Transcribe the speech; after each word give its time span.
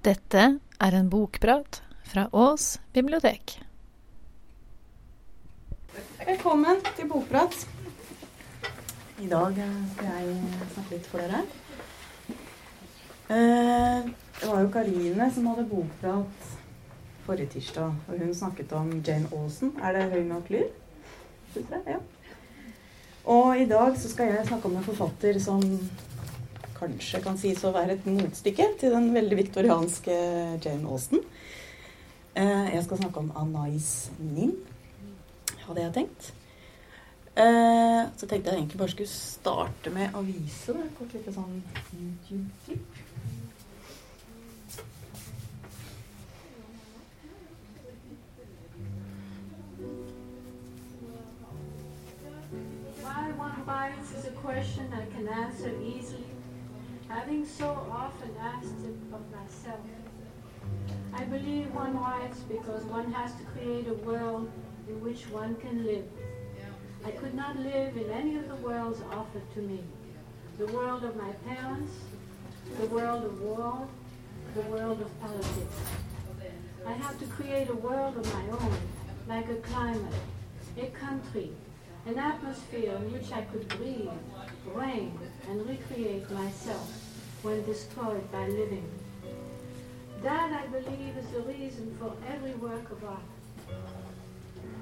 Dette 0.00 0.42
er 0.80 0.94
en 0.96 1.08
bokprat 1.12 1.82
fra 2.08 2.22
Ås 2.32 2.78
bibliotek. 2.96 3.58
Velkommen 6.24 6.80
til 6.96 7.08
Bokprat. 7.10 7.56
I 9.20 9.26
dag 9.28 9.58
eh, 9.60 9.74
skal 9.92 10.08
jeg 10.14 10.38
snakke 10.72 10.94
litt 10.94 11.08
for 11.10 11.20
dere. 11.20 11.42
Eh, 13.28 14.08
Det 14.40 14.48
var 14.48 14.62
jo 14.64 14.70
Karine 14.72 15.26
som 15.34 15.50
hadde 15.50 15.66
bokprat 15.68 16.46
forrige 17.26 17.52
tirsdag, 17.58 17.92
og 18.08 18.22
hun 18.22 18.32
snakket 18.34 18.72
om 18.72 18.88
Jane 19.04 19.28
Austen. 19.36 19.74
Er 19.84 19.92
det 19.98 20.06
høy 20.14 20.22
nok 20.30 20.48
lyd? 20.48 20.70
Ja. 21.84 21.98
Og 23.28 23.60
i 23.60 23.66
dag 23.68 23.98
så 24.00 24.08
skal 24.08 24.32
jeg 24.32 24.48
snakke 24.48 24.70
om 24.70 24.78
en 24.80 24.86
forfatter 24.88 25.36
som 25.44 25.60
kanskje 26.80 27.20
kan 27.24 27.38
sies 27.40 27.62
å 27.64 27.72
være 27.74 27.94
et 27.98 28.06
motstykke 28.08 28.66
til 28.80 28.94
den 28.96 29.10
veldig 29.14 29.36
viktorianske 29.44 30.16
Jane 30.64 30.88
Austen. 30.88 31.22
Eh, 32.34 32.74
Jeg 32.74 32.84
skal 32.84 32.98
snakke 33.02 33.18
om 33.24 33.32
Anais 33.36 34.10
Nin, 34.18 34.56
hadde 35.66 35.80
jeg 35.84 35.92
tenkt. 35.94 36.32
Eh, 37.36 38.08
Så 38.16 38.26
tenkte 38.26 38.50
jeg 38.50 38.58
egentlig 38.58 38.78
bare 38.78 38.90
skulle 38.90 39.08
starte 39.08 39.90
med 39.90 40.14
å 40.14 40.22
vise 40.24 40.72
det. 40.72 40.84
Et 40.84 40.98
kort 40.98 41.12
lite 41.14 41.32
sånn 41.32 41.62
YouTube-klipp. 41.94 42.98
Writes 53.66 54.12
is 54.12 54.24
a 54.26 54.30
question 54.32 54.92
I 54.92 55.04
can 55.14 55.28
answer 55.28 55.70
easily, 55.82 56.24
having 57.10 57.44
so 57.44 57.66
often 57.90 58.30
asked 58.40 58.84
it 58.84 58.94
of 59.12 59.20
myself. 59.32 59.80
I 61.12 61.24
believe 61.24 61.74
one 61.74 61.98
writes 61.98 62.38
because 62.40 62.84
one 62.84 63.12
has 63.12 63.34
to 63.34 63.42
create 63.46 63.88
a 63.88 63.94
world 63.94 64.48
in 64.88 65.00
which 65.00 65.28
one 65.28 65.56
can 65.56 65.84
live. 65.84 66.04
I 67.04 67.10
could 67.10 67.34
not 67.34 67.58
live 67.58 67.96
in 67.96 68.08
any 68.10 68.36
of 68.36 68.48
the 68.48 68.54
worlds 68.56 69.00
offered 69.12 69.52
to 69.54 69.60
me. 69.60 69.80
The 70.58 70.66
world 70.66 71.02
of 71.02 71.16
my 71.16 71.32
parents, 71.48 71.92
the 72.78 72.86
world 72.86 73.24
of 73.24 73.42
war, 73.42 73.88
the 74.54 74.62
world 74.62 75.00
of 75.00 75.20
politics. 75.20 75.80
I 76.86 76.92
have 76.92 77.18
to 77.18 77.26
create 77.26 77.70
a 77.70 77.74
world 77.74 78.18
of 78.18 78.32
my 78.32 78.50
own, 78.50 78.76
like 79.26 79.48
a 79.48 79.56
climate, 79.56 80.14
a 80.78 80.86
country, 80.86 81.50
an 82.06 82.18
atmosphere 82.18 82.94
in 82.94 83.12
which 83.12 83.32
I 83.32 83.42
could 83.42 83.66
breathe, 83.68 84.10
reign, 84.74 85.18
and 85.48 85.68
recreate 85.68 86.30
myself 86.30 86.99
when 87.42 87.64
destroyed 87.64 88.30
by 88.30 88.46
living. 88.48 88.88
That, 90.22 90.52
I 90.52 90.66
believe, 90.66 91.16
is 91.16 91.26
the 91.30 91.40
reason 91.40 91.96
for 91.98 92.12
every 92.32 92.52
work 92.54 92.90
of 92.90 93.02
art. 93.04 93.20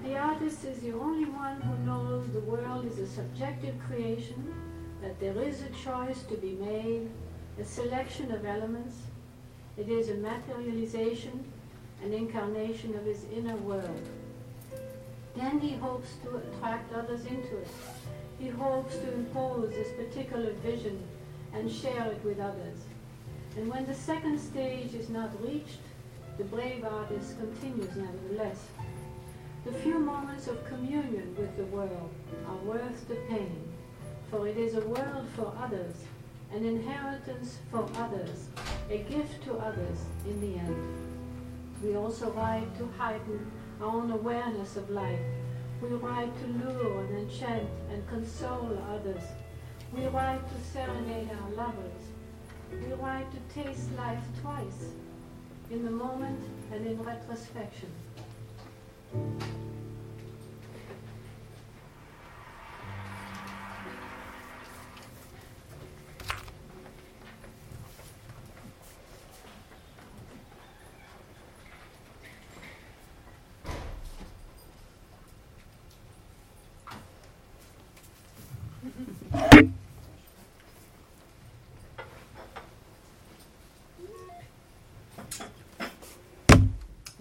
The 0.04 0.16
artist 0.16 0.64
is 0.64 0.80
the 0.80 0.92
only 0.92 1.26
one 1.26 1.60
who 1.60 1.86
knows 1.86 2.26
the 2.32 2.40
world 2.40 2.86
is 2.86 2.98
a 2.98 3.06
subjective 3.06 3.74
creation, 3.86 4.52
that 5.02 5.20
there 5.20 5.40
is 5.40 5.62
a 5.62 5.70
choice 5.84 6.22
to 6.24 6.34
be 6.36 6.52
made, 6.52 7.08
a 7.60 7.64
selection 7.64 8.32
of 8.32 8.44
elements. 8.44 8.96
It 9.76 9.88
is 9.88 10.08
a 10.08 10.14
materialization, 10.14 11.44
an 12.02 12.12
incarnation 12.12 12.96
of 12.96 13.04
his 13.04 13.24
inner 13.32 13.56
world. 13.56 14.08
Then 15.36 15.60
he 15.60 15.74
hopes 15.74 16.08
to 16.24 16.36
attract 16.36 16.92
others 16.92 17.24
into 17.26 17.58
it. 17.58 17.68
He 18.40 18.48
hopes 18.48 18.96
to 18.96 19.12
impose 19.12 19.70
this 19.70 19.92
particular 19.92 20.52
vision 20.64 21.00
and 21.52 21.70
share 21.70 22.06
it 22.12 22.24
with 22.24 22.40
others. 22.40 22.78
And 23.56 23.68
when 23.68 23.86
the 23.86 23.94
second 23.94 24.38
stage 24.38 24.94
is 24.94 25.08
not 25.08 25.30
reached, 25.42 25.80
the 26.36 26.44
brave 26.44 26.84
artist 26.84 27.38
continues 27.38 27.96
nevertheless. 27.96 28.66
The 29.64 29.72
few 29.72 29.98
moments 29.98 30.46
of 30.46 30.64
communion 30.66 31.34
with 31.36 31.56
the 31.56 31.64
world 31.64 32.10
are 32.46 32.56
worth 32.64 33.08
the 33.08 33.16
pain, 33.28 33.68
for 34.30 34.46
it 34.46 34.56
is 34.56 34.74
a 34.74 34.86
world 34.86 35.26
for 35.34 35.52
others, 35.60 35.96
an 36.52 36.64
inheritance 36.64 37.58
for 37.70 37.88
others, 37.96 38.48
a 38.88 38.98
gift 38.98 39.42
to 39.44 39.54
others 39.54 39.98
in 40.26 40.40
the 40.40 40.58
end. 40.58 40.94
We 41.82 41.96
also 41.96 42.30
write 42.30 42.76
to 42.78 42.88
heighten 42.96 43.50
our 43.80 43.88
own 43.88 44.10
awareness 44.10 44.76
of 44.76 44.90
life. 44.90 45.20
We 45.82 45.88
write 45.88 46.32
to 46.40 46.46
lure 46.46 47.04
and 47.04 47.18
enchant 47.18 47.68
and 47.90 48.08
console 48.08 48.78
others. 48.90 49.22
We 49.92 50.06
write 50.06 50.40
to 50.48 50.70
serenade 50.72 51.30
our 51.30 51.50
lovers. 51.50 52.02
We 52.70 52.92
write 52.94 53.26
to 53.32 53.62
taste 53.62 53.90
life 53.96 54.22
twice, 54.42 54.92
in 55.70 55.84
the 55.84 55.90
moment 55.90 56.40
and 56.72 56.86
in 56.86 57.02
retrospection. 57.02 57.88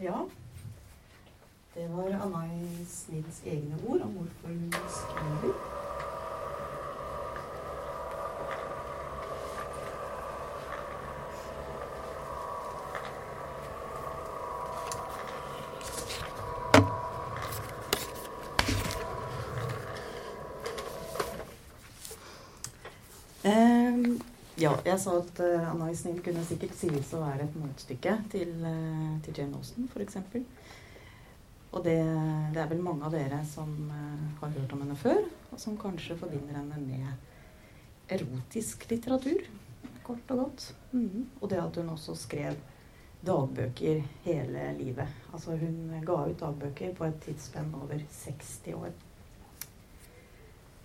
Ja. 0.07 0.25
Det 1.73 1.89
var 1.89 2.03
Anais 2.03 3.05
Snills 3.05 3.41
egne 3.45 3.75
ord 3.87 4.01
om 4.01 4.11
hvorfor 4.11 4.47
hun 4.47 4.71
skriver. 4.71 5.53
Ehm, 23.45 24.21
ja, 24.57 24.73
jeg 24.85 24.99
sa 25.01 25.15
at 25.21 25.39
uh, 25.43 25.69
Anna 25.71 25.89
Isnil 25.93 26.19
kunne 26.25 26.43
sikkert 26.47 26.75
sies 26.77 27.13
å 27.13 27.21
være 27.23 27.45
et 27.47 27.57
motstykke 27.59 28.15
til, 28.33 28.53
uh, 28.63 29.17
til 29.25 29.41
Jane 29.41 29.59
Austen, 29.59 29.89
f.eks. 29.91 30.17
Og 31.75 31.83
det, 31.85 31.97
det 32.55 32.61
er 32.63 32.69
vel 32.71 32.81
mange 32.81 33.05
av 33.05 33.13
dere 33.13 33.43
som 33.49 33.73
uh, 33.91 34.39
har 34.41 34.55
hørt 34.55 34.73
om 34.73 34.83
henne 34.85 34.97
før, 34.97 35.21
og 35.51 35.61
som 35.61 35.77
kanskje 35.79 36.17
forbinder 36.19 36.57
henne 36.57 36.81
med 36.85 38.13
erotisk 38.17 38.87
litteratur, 38.89 39.45
kort 40.07 40.33
og 40.33 40.43
godt. 40.45 40.71
Mhm. 40.93 41.27
Og 41.41 41.49
det 41.51 41.61
at 41.61 41.77
hun 41.81 41.93
også 41.93 42.15
skrev 42.15 42.57
dagbøker 43.27 44.03
hele 44.23 44.71
livet. 44.77 45.07
Altså 45.33 45.57
hun 45.59 45.91
ga 46.05 46.21
ut 46.29 46.39
dagbøker 46.39 46.93
på 46.95 47.05
et 47.07 47.19
tidsspenn 47.25 47.73
over 47.75 47.99
60 48.23 48.73
år. 48.77 48.93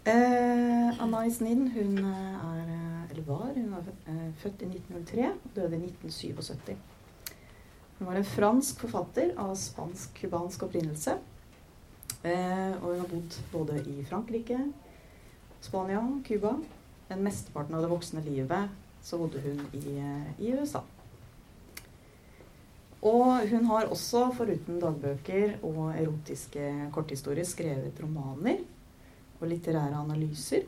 Eh, 0.04 1.00
Anais 1.02 1.36
Isnin 1.36 1.68
hun 1.70 1.98
eh, 1.98 2.34
er, 2.34 2.70
eh, 2.74 3.10
eller 3.10 3.22
var, 3.22 3.52
hun 3.54 3.68
var 3.70 3.84
eh, 4.10 4.32
født 4.42 4.64
i 4.64 4.66
1903 4.66 5.28
og 5.30 5.52
døde 5.54 5.76
i 5.76 5.90
1977. 5.92 6.72
Hun 7.98 8.08
var 8.08 8.18
en 8.18 8.26
fransk 8.26 8.82
forfatter 8.82 9.30
av 9.38 9.52
spansk-cubansk 9.54 10.64
opprinnelse. 10.66 11.14
Eh, 12.26 12.74
og 12.80 12.88
hun 12.88 12.98
har 13.04 13.12
bodd 13.12 13.38
både 13.52 13.78
i 13.92 14.02
Frankrike, 14.08 14.58
Spania, 15.62 16.02
Cuba. 16.26 16.56
Den 17.06 17.22
mesteparten 17.22 17.78
av 17.78 17.86
det 17.86 17.94
voksne 17.94 18.26
livet 18.26 18.74
så 19.06 19.22
bodde 19.22 19.38
hun 19.46 19.62
i, 19.70 20.00
eh, 20.02 20.34
i 20.42 20.50
USA. 20.58 20.82
Og 23.06 23.46
hun 23.54 23.70
har 23.70 23.86
også, 23.86 24.32
foruten 24.34 24.82
dagbøker 24.82 25.60
og 25.62 25.94
erotiske 25.94 26.90
korthistorier, 26.90 27.46
skrevet 27.46 28.02
romaner 28.02 28.66
og 29.42 29.50
litterære 29.50 29.98
analyser. 29.98 30.66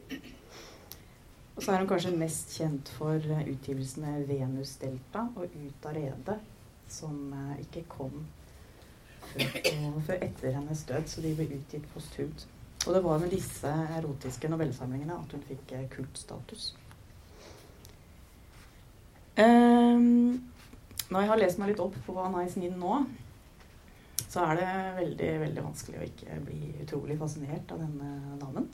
Og 1.57 1.63
så 1.63 1.73
er 1.73 1.83
hun 1.83 1.89
kanskje 1.89 2.17
mest 2.19 2.57
kjent 2.59 2.89
for 2.97 3.15
eh, 3.15 3.45
utgivelsene 3.53 4.25
'Venus 4.27 4.77
Delta' 4.83 5.29
og 5.37 5.45
'Ut 5.45 5.87
av 5.87 5.95
redet', 5.95 6.41
som 6.89 7.33
eh, 7.33 7.61
ikke 7.61 7.85
kom 7.89 8.27
før, 9.33 10.01
før 10.07 10.15
etter 10.23 10.51
hennes 10.51 10.83
død, 10.89 11.07
så 11.07 11.21
de 11.21 11.35
ble 11.35 11.47
utgitt 11.59 11.87
posthumt. 11.95 12.49
Og 12.87 12.95
det 12.95 13.05
var 13.05 13.19
med 13.19 13.31
disse 13.31 13.69
erotiske 13.69 14.49
novellesamlingene 14.49 15.15
at 15.15 15.33
hun 15.33 15.45
fikk 15.49 15.73
eh, 15.73 15.89
kultstatus. 15.91 16.75
Um, 19.39 20.45
når 21.11 21.21
jeg 21.21 21.29
har 21.29 21.39
lest 21.39 21.59
meg 21.59 21.73
litt 21.73 21.81
opp 21.83 21.95
på 22.07 22.15
hva 22.15 22.29
Nice 22.31 22.61
Nin 22.61 22.77
nå, 22.79 23.01
så 24.35 24.43
er 24.51 24.59
det 24.59 24.71
veldig 24.97 25.31
veldig 25.45 25.63
vanskelig 25.63 26.01
å 26.01 26.07
ikke 26.09 26.37
bli 26.43 26.61
utrolig 26.83 27.17
fascinert 27.21 27.71
av 27.71 27.83
denne 27.85 28.39
damen. 28.41 28.67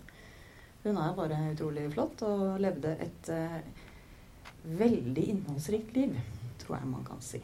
Hun 0.80 0.96
er 0.96 1.16
bare 1.18 1.40
utrolig 1.50 1.82
flott 1.92 2.22
og 2.24 2.44
levde 2.64 2.94
et 3.04 3.28
eh, 3.34 3.58
veldig 4.80 5.24
innholdsrikt 5.34 5.92
liv, 5.98 6.14
tror 6.62 6.78
jeg 6.78 6.88
man 6.88 7.04
kan 7.04 7.20
si. 7.24 7.42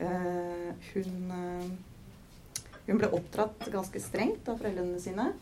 Eh, 0.00 0.70
hun, 0.94 1.34
eh, 1.36 2.70
hun 2.86 3.02
ble 3.02 3.12
oppdratt 3.18 3.68
ganske 3.74 4.00
strengt 4.00 4.48
av 4.48 4.62
foreldrene 4.62 5.02
sine 5.02 5.32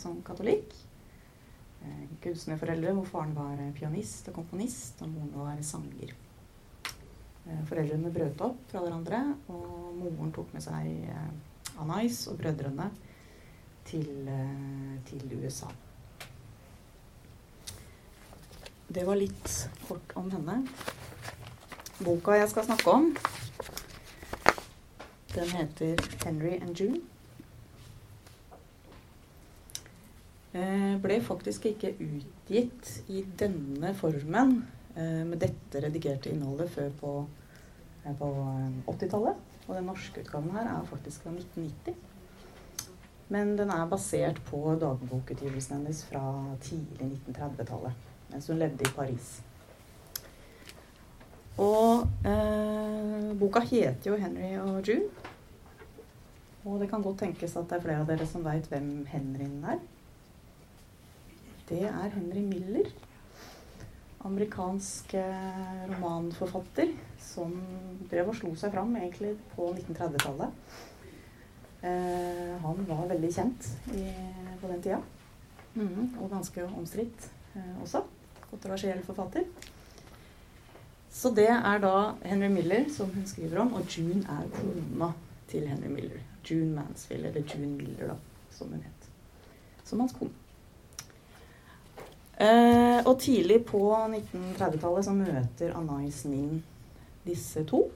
som 0.00 0.22
katolikk. 0.24 0.70
Kunstnerforeldre 2.24 2.94
hvor 2.96 3.10
faren 3.10 3.34
var 3.36 3.58
pianist 3.76 4.30
og 4.30 4.38
komponist, 4.38 5.02
og 5.04 5.10
moren 5.12 5.34
var 5.36 5.58
sanger. 5.68 6.14
Eh, 7.44 7.64
foreldrene 7.68 8.08
brøt 8.12 8.40
opp 8.40 8.60
fra 8.70 8.80
hverandre, 8.80 9.18
og 9.52 9.96
moren 9.98 10.30
tok 10.32 10.52
med 10.56 10.64
seg 10.64 10.86
eh, 11.12 11.80
Anais 11.82 12.22
og 12.32 12.38
brødrene 12.40 12.86
til, 13.84 14.08
eh, 14.32 14.94
til 15.04 15.34
USA. 15.42 15.68
Det 18.88 19.04
var 19.04 19.20
litt 19.20 19.50
kort 19.84 20.14
om 20.16 20.30
henne. 20.32 20.62
Boka 22.00 22.38
jeg 22.38 22.48
skal 22.48 22.64
snakke 22.64 22.94
om, 22.94 23.10
den 25.34 25.50
heter 25.50 26.00
'Henry 26.24 26.62
and 26.62 26.80
June'. 26.80 27.02
Ble 31.02 31.20
faktisk 31.20 31.64
ikke 31.66 31.96
utgitt 31.98 33.02
i 33.08 33.24
denne 33.38 33.94
formen 33.94 34.62
med 35.02 35.40
dette 35.42 35.80
redigerte 35.82 36.30
innholdet 36.30 36.70
før 36.70 36.90
på, 37.00 37.12
eh, 38.04 38.14
på 38.18 38.28
80-tallet. 38.92 39.34
Eh, 39.34 39.68
og 39.68 39.78
den 39.78 39.88
norske 39.88 40.20
utgaven 40.20 40.52
her 40.54 40.68
er 40.68 40.90
faktisk 40.90 41.24
fra 41.24 41.32
1990. 41.32 41.94
Men 43.28 43.56
den 43.56 43.70
er 43.70 43.88
basert 43.88 44.40
på 44.50 44.60
dagbokutgivelsen 44.80 45.78
hennes 45.78 46.04
fra 46.04 46.22
tidlig 46.60 47.10
1930-tallet. 47.26 48.06
Mens 48.30 48.46
hun 48.48 48.60
levde 48.60 48.84
i 48.84 48.94
Paris. 48.96 49.34
Og 51.58 52.04
eh, 52.26 53.30
boka 53.38 53.60
heter 53.60 54.10
jo 54.10 54.16
'Henry 54.16 54.56
og 54.58 54.88
June'. 54.88 55.10
Og 56.64 56.80
det 56.80 56.90
kan 56.90 57.02
godt 57.02 57.18
tenkes 57.18 57.56
at 57.56 57.68
det 57.70 57.76
er 57.76 57.80
flere 57.80 58.00
av 58.00 58.06
dere 58.06 58.26
som 58.26 58.44
veit 58.44 58.68
hvem 58.68 59.06
Henryen 59.06 59.64
er. 59.64 59.78
Det 61.68 61.82
er 61.82 62.08
Henry 62.14 62.40
Miller 62.40 62.90
amerikansk 64.24 65.14
eh, 65.14 65.84
romanforfatter 65.90 66.94
som 67.20 67.52
drev 68.10 68.30
og 68.32 68.38
slo 68.38 68.54
seg 68.58 68.72
fram 68.72 68.94
egentlig 68.96 69.34
på 69.52 69.68
1930-tallet. 69.74 70.80
Eh, 71.84 72.54
han 72.64 72.86
var 72.88 73.04
veldig 73.10 73.30
kjent 73.34 73.68
i, 73.92 74.06
på 74.62 74.70
den 74.70 74.82
tida. 74.84 75.00
Mm, 75.74 76.14
og 76.22 76.30
ganske 76.32 76.64
omstridt 76.70 77.28
eh, 77.54 77.74
også. 77.84 78.04
Kontroversiell 78.48 79.02
forfatter. 79.04 79.44
Så 81.14 81.30
det 81.34 81.50
er 81.52 81.82
da 81.82 82.14
Henry 82.24 82.48
Miller 82.50 82.88
som 82.90 83.10
hun 83.14 83.26
skriver 83.28 83.60
om, 83.62 83.74
og 83.76 83.86
June 83.90 84.24
er 84.24 84.48
kona 84.56 85.12
til 85.50 85.68
Henry 85.68 85.92
Miller. 85.92 86.22
June 86.44 86.72
Mansfield, 86.74 87.26
eller 87.26 87.44
June 87.44 87.76
Miller, 87.76 88.14
da, 88.14 88.16
som 88.50 88.72
hun 88.72 88.82
het. 88.82 89.10
Som 89.84 90.00
hans 90.00 90.16
kone. 90.16 90.43
Eh, 93.04 93.10
og 93.10 93.20
tidlig 93.20 93.64
på 93.66 93.80
1930-tallet 93.92 95.04
så 95.04 95.12
møter 95.12 95.74
Anais 95.76 96.24
Nin 96.24 96.62
disse 97.24 97.64
to. 97.64 97.90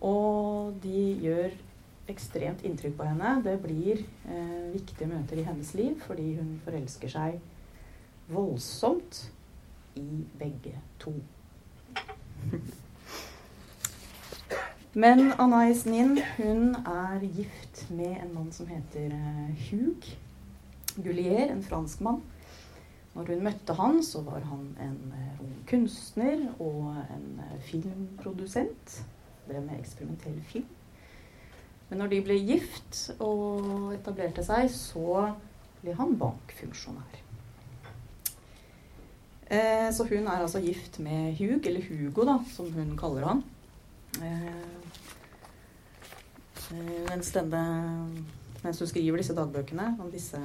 Og 0.00 0.74
de 0.82 1.16
gjør 1.20 1.50
ekstremt 2.08 2.64
inntrykk 2.64 2.96
på 2.96 3.04
henne. 3.04 3.42
Det 3.44 3.58
blir 3.62 4.00
eh, 4.28 4.72
viktige 4.72 5.08
møter 5.08 5.38
i 5.38 5.46
hennes 5.46 5.74
liv 5.74 6.00
fordi 6.06 6.36
hun 6.38 6.60
forelsker 6.64 7.08
seg 7.12 7.40
voldsomt 8.30 9.30
i 9.96 10.24
begge 10.38 10.78
to. 10.98 11.12
Men 14.94 15.32
Anais 15.38 15.84
Nin 15.86 16.18
hun 16.38 16.74
er 16.74 17.20
gift 17.22 17.84
med 17.90 18.16
en 18.24 18.34
mann 18.34 18.50
som 18.52 18.66
heter 18.66 19.12
eh, 19.14 19.68
Hugh 19.68 20.16
Gullier, 20.96 21.52
en 21.52 21.62
franskmann. 21.62 22.22
Når 23.20 23.34
hun 23.34 23.42
møtte 23.44 23.74
han, 23.76 23.98
så 24.00 24.22
var 24.24 24.40
han 24.48 24.62
en 24.80 25.00
uh, 25.12 25.40
ung 25.44 25.56
kunstner 25.68 26.46
og 26.56 26.94
en 27.04 27.26
uh, 27.36 27.56
filmprodusent. 27.68 28.94
Drev 29.44 29.60
med 29.66 29.76
eksperimentell 29.76 30.38
film. 30.48 30.70
Men 31.90 32.00
når 32.00 32.14
de 32.14 32.20
ble 32.24 32.38
gift 32.48 33.10
og 33.18 33.90
etablerte 33.92 34.44
seg, 34.46 34.70
så 34.72 35.26
ble 35.82 35.92
han 35.98 36.16
bankfunksjonær. 36.16 37.20
Eh, 39.50 39.88
så 39.92 40.06
hun 40.06 40.28
er 40.30 40.38
altså 40.38 40.62
gift 40.62 41.00
med 41.02 41.34
Hug, 41.36 41.66
eller 41.66 41.82
Hugo, 41.88 42.24
da, 42.24 42.38
som 42.54 42.70
hun 42.72 42.94
kaller 42.98 43.26
han. 43.26 43.42
Eh, 44.22 44.46
eh 46.70 47.08
mens, 47.10 47.32
denne, 47.34 47.62
mens 48.62 48.78
hun 48.78 48.88
skriver 48.88 49.18
disse 49.18 49.34
dagbøkene 49.34 49.96
om 49.98 50.10
disse 50.14 50.38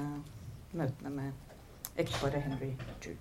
møtene 0.73 1.13
med 1.13 1.54
ekteparet 1.97 2.43
Henry 2.43 2.73
Jew. 3.03 3.15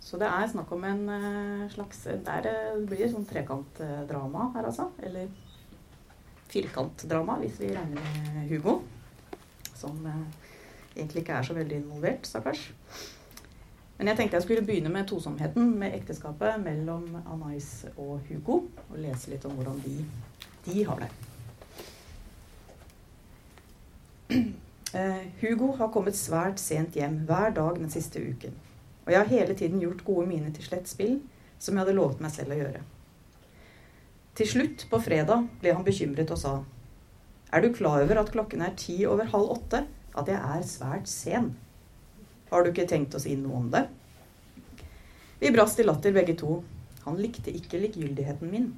Så 0.00 0.18
det 0.20 0.28
er 0.28 0.50
snakk 0.52 0.72
om 0.76 0.84
en 0.84 1.06
uh, 1.08 1.70
slags 1.72 2.02
der, 2.04 2.50
blir 2.84 3.00
Det 3.00 3.08
sånn 3.14 3.24
trekantdrama 3.28 4.50
her, 4.56 4.68
altså. 4.68 4.90
Eller 5.00 5.30
firkantdrama, 6.52 7.38
hvis 7.40 7.56
vi 7.62 7.72
regner 7.72 7.96
med 8.02 8.44
Hugo. 8.50 8.82
Som 9.72 10.04
egentlig 10.92 11.24
ikke 11.24 11.38
er 11.38 11.48
så 11.48 11.56
veldig 11.56 11.80
involvert, 11.80 12.28
stakkars. 12.28 12.68
Men 13.98 14.10
jeg 14.10 14.18
tenkte 14.18 14.36
jeg 14.36 14.44
skulle 14.46 14.66
begynne 14.66 14.90
med 14.92 15.06
tosomheten 15.08 15.76
med 15.78 15.94
ekteskapet 15.94 16.60
mellom 16.60 17.04
Anais 17.22 17.84
og 17.96 18.20
Hugo. 18.28 18.64
Og 18.90 18.96
lese 18.98 19.30
litt 19.30 19.44
om 19.46 19.56
hvordan 19.56 19.78
de, 19.84 19.98
de 20.66 20.84
har 20.88 21.04
det. 21.04 21.10
Uh, 24.21 24.21
Hugo 25.40 25.72
har 25.78 25.92
kommet 25.92 26.18
svært 26.18 26.60
sent 26.60 26.96
hjem 26.98 27.22
hver 27.28 27.54
dag 27.56 27.78
den 27.80 27.92
siste 27.92 28.20
uken. 28.20 28.54
Og 29.06 29.12
jeg 29.12 29.18
har 29.18 29.30
hele 29.30 29.54
tiden 29.58 29.80
gjort 29.82 30.04
gode 30.06 30.26
miner 30.28 30.52
til 30.54 30.66
slett 30.66 30.90
spill, 30.90 31.16
som 31.58 31.74
jeg 31.74 31.84
hadde 31.84 31.96
lovet 31.96 32.20
meg 32.22 32.34
selv 32.34 32.54
å 32.54 32.58
gjøre. 32.58 32.82
Til 34.38 34.48
slutt, 34.48 34.86
på 34.88 35.00
fredag, 35.04 35.48
ble 35.60 35.74
han 35.76 35.84
bekymret 35.84 36.30
og 36.32 36.40
sa 36.40 36.52
Er 37.52 37.60
du 37.60 37.72
klar 37.74 38.04
over 38.04 38.20
at 38.22 38.30
klokken 38.32 38.62
er 38.64 38.76
ti 38.80 39.02
over 39.06 39.28
halv 39.32 39.50
åtte? 39.58 39.82
At 40.16 40.28
jeg 40.28 40.38
er 40.40 40.64
svært 40.68 41.08
sen? 41.08 41.52
Har 42.50 42.64
du 42.64 42.70
ikke 42.70 42.88
tenkt 42.88 43.14
å 43.16 43.20
si 43.20 43.34
noe 43.36 43.58
om 43.58 43.68
det? 43.72 43.86
Vi 45.40 45.50
brast 45.52 45.80
i 45.80 45.84
latter 45.84 46.14
begge 46.14 46.36
to. 46.38 46.60
Han 47.04 47.20
likte 47.20 47.52
ikke 47.52 47.80
likegyldigheten 47.82 48.50
min. 48.52 48.72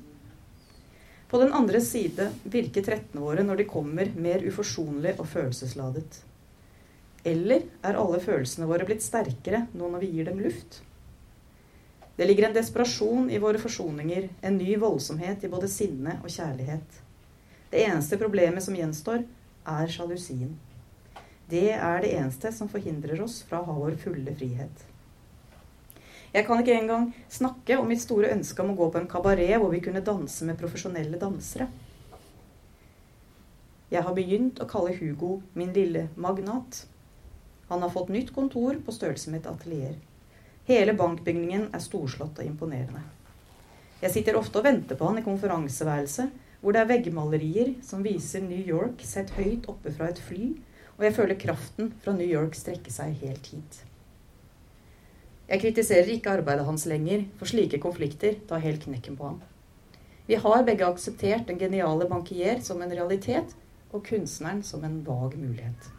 På 1.34 1.38
den 1.40 1.52
andre 1.52 1.80
side 1.80 2.28
virker 2.46 2.84
trettene 2.86 3.18
våre 3.24 3.42
når 3.42 3.58
de 3.58 3.64
kommer 3.66 4.12
mer 4.14 4.44
uforsonlig 4.46 5.16
og 5.18 5.26
følelsesladet. 5.26 6.20
Eller 7.26 7.64
er 7.82 7.98
alle 7.98 8.20
følelsene 8.22 8.68
våre 8.70 8.86
blitt 8.86 9.02
sterkere 9.02 9.64
nå 9.74 9.88
når 9.90 10.04
vi 10.04 10.12
gir 10.12 10.28
dem 10.28 10.38
luft? 10.44 10.78
Det 12.14 12.30
ligger 12.30 12.46
en 12.46 12.54
desperasjon 12.54 13.26
i 13.34 13.42
våre 13.42 13.58
forsoninger, 13.58 14.28
en 14.46 14.60
ny 14.62 14.78
voldsomhet 14.78 15.42
i 15.42 15.50
både 15.50 15.72
sinne 15.74 16.20
og 16.20 16.30
kjærlighet. 16.30 17.02
Det 17.74 17.82
eneste 17.82 18.22
problemet 18.22 18.62
som 18.62 18.78
gjenstår, 18.78 19.26
er 19.74 19.90
sjalusien. 19.90 20.54
Det 21.50 21.72
er 21.74 22.02
det 22.06 22.14
eneste 22.14 22.54
som 22.54 22.70
forhindrer 22.70 23.26
oss 23.26 23.40
fra 23.42 23.58
å 23.58 23.72
ha 23.72 23.80
vår 23.82 23.98
fulle 24.06 24.38
frihet. 24.38 24.86
Jeg 26.34 26.48
kan 26.48 26.58
ikke 26.58 26.74
engang 26.74 27.12
snakke 27.30 27.76
om 27.78 27.86
mitt 27.86 28.02
store 28.02 28.32
ønske 28.34 28.58
om 28.62 28.72
å 28.72 28.78
gå 28.78 28.88
på 28.90 28.98
en 28.98 29.10
kabaret 29.10 29.54
hvor 29.62 29.70
vi 29.70 29.78
kunne 29.84 30.02
danse 30.02 30.42
med 30.48 30.58
profesjonelle 30.58 31.20
dansere. 31.20 31.68
Jeg 33.94 34.02
har 34.02 34.16
begynt 34.16 34.58
å 34.58 34.66
kalle 34.66 34.96
Hugo 34.98 35.36
min 35.54 35.70
lille 35.76 36.08
magnat. 36.18 36.80
Han 37.68 37.86
har 37.86 37.94
fått 37.94 38.10
nytt 38.10 38.34
kontor 38.34 38.80
på 38.82 38.96
størrelse 38.96 39.30
med 39.30 39.44
et 39.44 39.52
atelier. 39.52 39.94
Hele 40.66 40.96
bankbygningen 40.98 41.68
er 41.70 41.86
storslått 41.86 42.42
og 42.42 42.50
imponerende. 42.50 43.04
Jeg 44.02 44.16
sitter 44.16 44.34
ofte 44.34 44.58
og 44.58 44.66
venter 44.66 44.98
på 44.98 45.06
han 45.06 45.22
i 45.22 45.24
konferanseværelset, 45.24 46.34
hvor 46.60 46.74
det 46.74 46.82
er 46.82 46.90
veggmalerier 46.90 47.74
som 47.86 48.02
viser 48.02 48.42
New 48.42 48.58
York 48.74 49.06
sett 49.06 49.30
høyt 49.38 49.70
oppe 49.70 49.94
fra 49.94 50.10
et 50.10 50.18
fly, 50.18 50.50
og 50.98 51.06
jeg 51.06 51.14
føler 51.14 51.42
kraften 51.46 51.94
fra 52.02 52.18
New 52.18 52.26
York 52.26 52.58
strekke 52.58 52.90
seg 52.90 53.20
helt 53.22 53.54
hit. 53.54 53.84
Jeg 55.48 55.60
kritiserer 55.60 56.08
ikke 56.08 56.38
arbeidet 56.38 56.64
hans 56.64 56.86
lenger, 56.88 57.26
for 57.36 57.50
slike 57.50 57.80
konflikter 57.80 58.38
tar 58.48 58.62
helt 58.64 58.86
knekken 58.86 59.16
på 59.18 59.26
ham. 59.28 59.42
Vi 60.26 60.38
har 60.40 60.64
begge 60.64 60.86
akseptert 60.86 61.44
den 61.48 61.58
geniale 61.60 62.08
bankier 62.08 62.62
som 62.64 62.80
en 62.82 62.92
realitet, 62.92 63.52
og 63.92 64.06
kunstneren 64.08 64.62
som 64.64 64.84
en 64.84 65.02
vag 65.06 65.36
mulighet. 65.38 65.90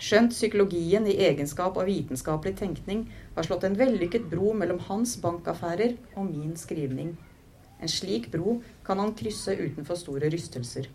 Skjønt 0.00 0.32
psykologien 0.32 1.04
i 1.08 1.16
egenskap 1.26 1.76
av 1.76 1.88
vitenskapelig 1.88 2.54
tenkning 2.60 3.02
har 3.34 3.44
slått 3.44 3.66
en 3.68 3.76
vellykket 3.76 4.30
bro 4.30 4.52
mellom 4.56 4.78
hans 4.86 5.16
bankaffærer 5.20 5.96
og 6.14 6.28
min 6.28 6.54
skrivning. 6.56 7.16
En 7.80 7.88
slik 7.88 8.30
bro 8.32 8.60
kan 8.84 9.00
han 9.00 9.12
krysse 9.16 9.56
utenfor 9.56 9.98
store 10.00 10.30
rystelser. 10.32 10.88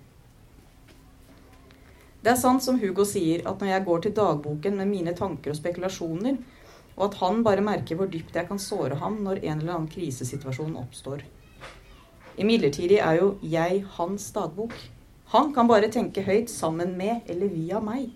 Det 2.26 2.32
er 2.34 2.42
sant 2.42 2.64
som 2.66 2.80
Hugo 2.82 3.06
sier, 3.06 3.44
at 3.46 3.62
når 3.62 3.70
jeg 3.70 3.86
går 3.86 4.00
til 4.02 4.16
dagboken 4.18 4.78
med 4.80 4.90
mine 4.90 5.14
tanker 5.14 5.54
og 5.54 5.60
spekulasjoner, 5.60 6.40
og 6.96 7.08
at 7.10 7.18
han 7.22 7.44
bare 7.44 7.64
merker 7.64 8.00
hvor 8.00 8.10
dypt 8.12 8.36
jeg 8.36 8.48
kan 8.48 8.62
såre 8.62 8.98
ham 9.02 9.20
når 9.24 9.42
en 9.44 9.62
eller 9.62 9.74
annen 9.76 9.92
krisesituasjon 9.92 10.78
oppstår. 10.80 11.24
Imidlertid 12.40 12.98
er 12.98 13.20
jo 13.20 13.32
jeg 13.44 13.84
hans 13.98 14.28
dagbok. 14.36 14.74
Han 15.32 15.54
kan 15.56 15.68
bare 15.68 15.92
tenke 15.92 16.24
høyt 16.24 16.52
sammen 16.52 16.96
med 17.00 17.28
eller 17.32 17.52
via 17.52 17.80
meg. 17.84 18.10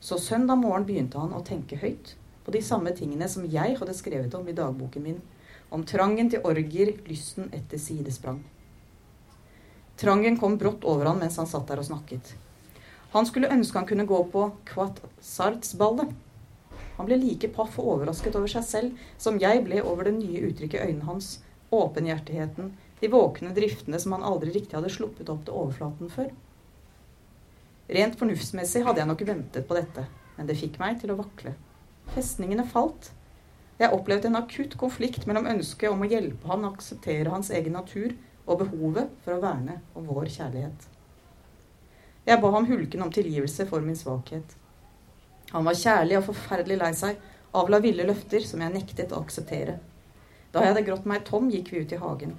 Så 0.00 0.18
søndag 0.18 0.58
morgen 0.58 0.86
begynte 0.88 1.20
han 1.20 1.34
å 1.36 1.44
tenke 1.46 1.78
høyt 1.78 2.16
på 2.44 2.54
de 2.54 2.62
samme 2.64 2.90
tingene 2.96 3.28
som 3.30 3.44
jeg 3.46 3.76
hadde 3.78 3.94
skrevet 3.94 4.34
om 4.34 4.48
i 4.48 4.56
dagboken 4.56 5.04
min, 5.04 5.20
om 5.70 5.84
trangen 5.86 6.28
til 6.32 6.42
orger, 6.44 6.96
lysten 7.06 7.52
etter 7.54 7.80
sidesprang. 7.80 8.40
Trangen 10.00 10.36
kom 10.40 10.56
brått 10.58 10.84
over 10.88 11.06
han 11.06 11.20
mens 11.20 11.38
han 11.38 11.46
satt 11.46 11.68
der 11.70 11.80
og 11.80 11.86
snakket. 11.86 12.34
Han 13.12 13.28
skulle 13.28 13.52
ønske 13.52 13.78
han 13.78 13.86
kunne 13.86 14.08
gå 14.08 14.18
på 14.32 14.48
Quat-Sarts-ballet. 14.72 16.10
Han 16.98 17.08
ble 17.08 17.18
like 17.20 17.48
paff 17.56 17.78
og 17.80 17.88
overrasket 17.96 18.36
over 18.38 18.50
seg 18.50 18.64
selv 18.68 19.04
som 19.20 19.40
jeg 19.40 19.64
ble 19.66 19.80
over 19.82 20.08
det 20.08 20.16
nye 20.18 20.44
uttrykket 20.50 20.78
i 20.80 20.90
øynene 20.90 21.08
hans, 21.08 21.34
åpenhjertigheten, 21.72 22.72
de 23.00 23.10
våkne 23.10 23.54
driftene 23.56 23.98
som 23.98 24.14
han 24.14 24.26
aldri 24.26 24.52
riktig 24.54 24.76
hadde 24.76 24.92
sluppet 24.92 25.30
opp 25.32 25.46
til 25.46 25.56
overflaten 25.58 26.12
før. 26.12 26.30
Rent 27.92 28.18
fornuftsmessig 28.20 28.84
hadde 28.86 29.02
jeg 29.02 29.10
nok 29.10 29.24
ventet 29.26 29.66
på 29.68 29.76
dette, 29.76 30.06
men 30.36 30.48
det 30.48 30.58
fikk 30.60 30.78
meg 30.80 31.00
til 31.00 31.12
å 31.12 31.18
vakle. 31.18 31.56
Festningene 32.14 32.64
falt. 32.68 33.10
Jeg 33.80 33.92
opplevde 33.96 34.28
en 34.30 34.38
akutt 34.38 34.76
konflikt 34.78 35.26
mellom 35.26 35.48
ønsket 35.50 35.90
om 35.90 36.04
å 36.04 36.08
hjelpe 36.08 36.48
han 36.52 36.68
akseptere 36.68 37.32
hans 37.32 37.50
egen 37.50 37.74
natur 37.74 38.14
og 38.46 38.62
behovet 38.62 39.10
for 39.24 39.34
å 39.34 39.42
verne 39.42 39.80
om 39.98 40.06
vår 40.06 40.30
kjærlighet. 40.36 40.88
Jeg 42.28 42.38
ba 42.38 42.50
ham 42.54 42.68
hulken 42.68 43.02
om 43.02 43.10
tilgivelse 43.10 43.66
for 43.66 43.82
min 43.82 43.98
svakhet. 43.98 44.54
Han 45.52 45.66
var 45.68 45.76
kjærlig 45.76 46.18
og 46.18 46.26
forferdelig 46.30 46.78
lei 46.80 46.92
seg, 46.96 47.18
avla 47.52 47.80
ville 47.84 48.06
løfter 48.08 48.44
som 48.48 48.62
jeg 48.64 48.72
nektet 48.72 49.12
å 49.12 49.20
akseptere. 49.20 49.76
Da 50.52 50.62
jeg 50.62 50.72
hadde 50.72 50.84
grått 50.86 51.08
meg 51.08 51.24
tom, 51.28 51.50
gikk 51.52 51.72
vi 51.72 51.82
ut 51.84 51.92
i 51.92 52.00
hagen. 52.00 52.36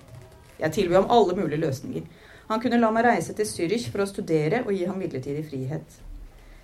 Jeg 0.60 0.74
tilbød 0.74 1.00
ham 1.02 1.12
alle 1.14 1.36
mulige 1.38 1.62
løsninger. 1.62 2.08
Han 2.50 2.62
kunne 2.62 2.80
la 2.82 2.90
meg 2.94 3.06
reise 3.08 3.36
til 3.38 3.48
Zürich 3.50 3.88
for 3.92 4.04
å 4.04 4.10
studere 4.10 4.64
og 4.66 4.74
gi 4.74 4.88
ham 4.90 4.98
midlertidig 5.02 5.46
frihet. 5.50 6.00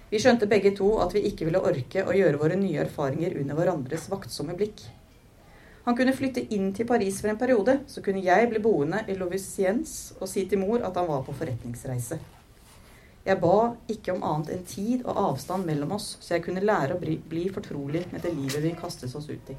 Vi 0.09 0.21
skjønte 0.21 0.49
begge 0.49 0.73
to 0.77 0.89
at 1.03 1.13
vi 1.13 1.23
ikke 1.29 1.45
ville 1.45 1.61
orke 1.61 2.01
å 2.05 2.15
gjøre 2.17 2.41
våre 2.41 2.57
nye 2.57 2.81
erfaringer 2.81 3.37
under 3.41 3.57
hverandres 3.57 4.09
vaktsomme 4.09 4.57
blikk. 4.57 4.81
Han 5.85 5.97
kunne 5.97 6.13
flytte 6.17 6.47
inn 6.53 6.73
til 6.73 6.89
Paris 6.89 7.21
for 7.21 7.31
en 7.31 7.39
periode, 7.39 7.79
så 7.87 8.01
kunne 8.05 8.25
jeg 8.25 8.49
bli 8.49 8.61
boende 8.61 9.05
i 9.09 9.15
Lovisiens 9.17 9.95
og 10.19 10.29
si 10.29 10.45
til 10.49 10.61
mor 10.61 10.81
at 10.85 10.97
han 10.97 11.07
var 11.09 11.23
på 11.25 11.37
forretningsreise. 11.37 12.19
Jeg 13.25 13.39
ba 13.41 13.55
ikke 13.91 14.13
om 14.15 14.23
annet 14.23 14.53
enn 14.55 14.63
tid 14.67 15.03
og 15.03 15.17
avstand 15.19 15.67
mellom 15.67 15.91
oss, 15.97 16.13
så 16.23 16.37
jeg 16.37 16.45
kunne 16.45 16.63
lære 16.63 16.95
å 16.95 17.01
bli 17.01 17.43
fortrolig 17.53 18.05
med 18.13 18.23
det 18.23 18.31
livet 18.35 18.63
vi 18.63 18.77
kastes 18.79 19.15
oss 19.19 19.27
ut 19.29 19.51
i. 19.51 19.57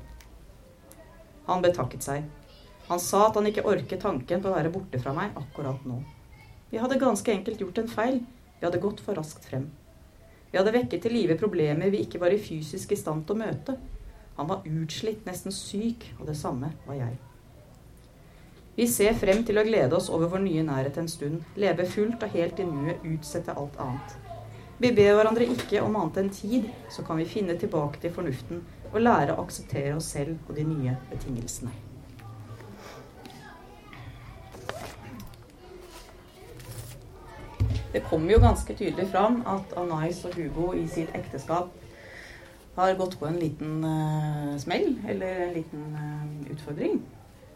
Han 1.50 1.62
betakket 1.62 2.06
seg. 2.06 2.24
Han 2.88 3.02
sa 3.02 3.26
at 3.28 3.36
han 3.38 3.46
ikke 3.46 3.66
orket 3.68 4.02
tanken 4.02 4.42
på 4.42 4.50
å 4.50 4.56
være 4.56 4.72
borte 4.74 4.98
fra 5.02 5.12
meg 5.14 5.36
akkurat 5.38 5.84
nå. 5.86 6.00
Vi 6.70 6.80
hadde 6.80 6.98
ganske 7.02 7.32
enkelt 7.32 7.60
gjort 7.62 7.78
en 7.82 7.90
feil. 7.90 8.20
Vi 8.58 8.66
hadde 8.66 8.82
gått 8.82 9.04
for 9.04 9.18
raskt 9.18 9.46
frem. 9.46 9.68
Vi 10.50 10.58
hadde 10.58 10.74
vekket 10.74 11.04
til 11.04 11.14
live 11.14 11.36
problemer 11.38 11.92
vi 11.92 12.02
ikke 12.04 12.20
var 12.22 12.34
i 12.34 12.42
fysisk 12.42 12.92
i 12.94 12.98
stand 12.98 13.26
til 13.26 13.38
å 13.38 13.42
møte. 13.44 13.76
Han 14.38 14.50
var 14.50 14.66
utslitt, 14.66 15.26
nesten 15.28 15.54
syk, 15.54 16.08
og 16.18 16.26
det 16.30 16.38
samme 16.38 16.72
var 16.86 16.98
jeg. 16.98 17.18
Vi 18.80 18.86
ser 18.88 19.12
frem 19.12 19.42
til 19.44 19.60
å 19.60 19.62
glede 19.66 19.92
oss 19.92 20.06
over 20.08 20.30
vår 20.32 20.40
nye 20.40 20.62
nærhet 20.64 20.96
en 20.96 21.08
stund, 21.12 21.42
leve 21.60 21.84
fullt 21.84 22.22
og 22.24 22.30
helt 22.32 22.62
i 22.62 22.64
nuet, 22.64 23.02
utsette 23.04 23.52
alt 23.52 23.74
annet. 23.76 24.14
Vi 24.80 24.88
ber 24.96 25.18
hverandre 25.18 25.44
ikke 25.52 25.82
om 25.84 25.98
annet 26.00 26.16
enn 26.22 26.30
tid, 26.32 26.70
så 26.88 27.04
kan 27.04 27.20
vi 27.20 27.26
finne 27.28 27.58
tilbake 27.60 28.00
til 28.00 28.14
fornuften 28.14 28.62
og 28.94 28.96
lære 29.02 29.36
å 29.36 29.44
akseptere 29.44 29.92
oss 29.98 30.08
selv 30.14 30.48
og 30.48 30.56
de 30.56 30.64
nye 30.64 30.96
betingelsene. 31.10 31.74
Det 37.92 38.06
kommer 38.08 38.32
jo 38.38 38.42
ganske 38.48 38.80
tydelig 38.80 39.10
fram 39.12 39.42
at 39.58 39.76
Anais 39.76 40.24
og 40.24 40.40
Hugo 40.40 40.72
i 40.72 40.88
sitt 40.88 41.12
ekteskap 41.12 41.68
har 42.80 42.96
gått 42.96 43.20
på 43.20 43.28
en 43.28 43.40
liten 43.44 43.84
uh, 43.84 44.56
smell, 44.56 44.94
eller 45.04 45.48
en 45.50 45.58
liten 45.60 45.88
uh, 46.00 46.54
utfordring. 46.56 47.02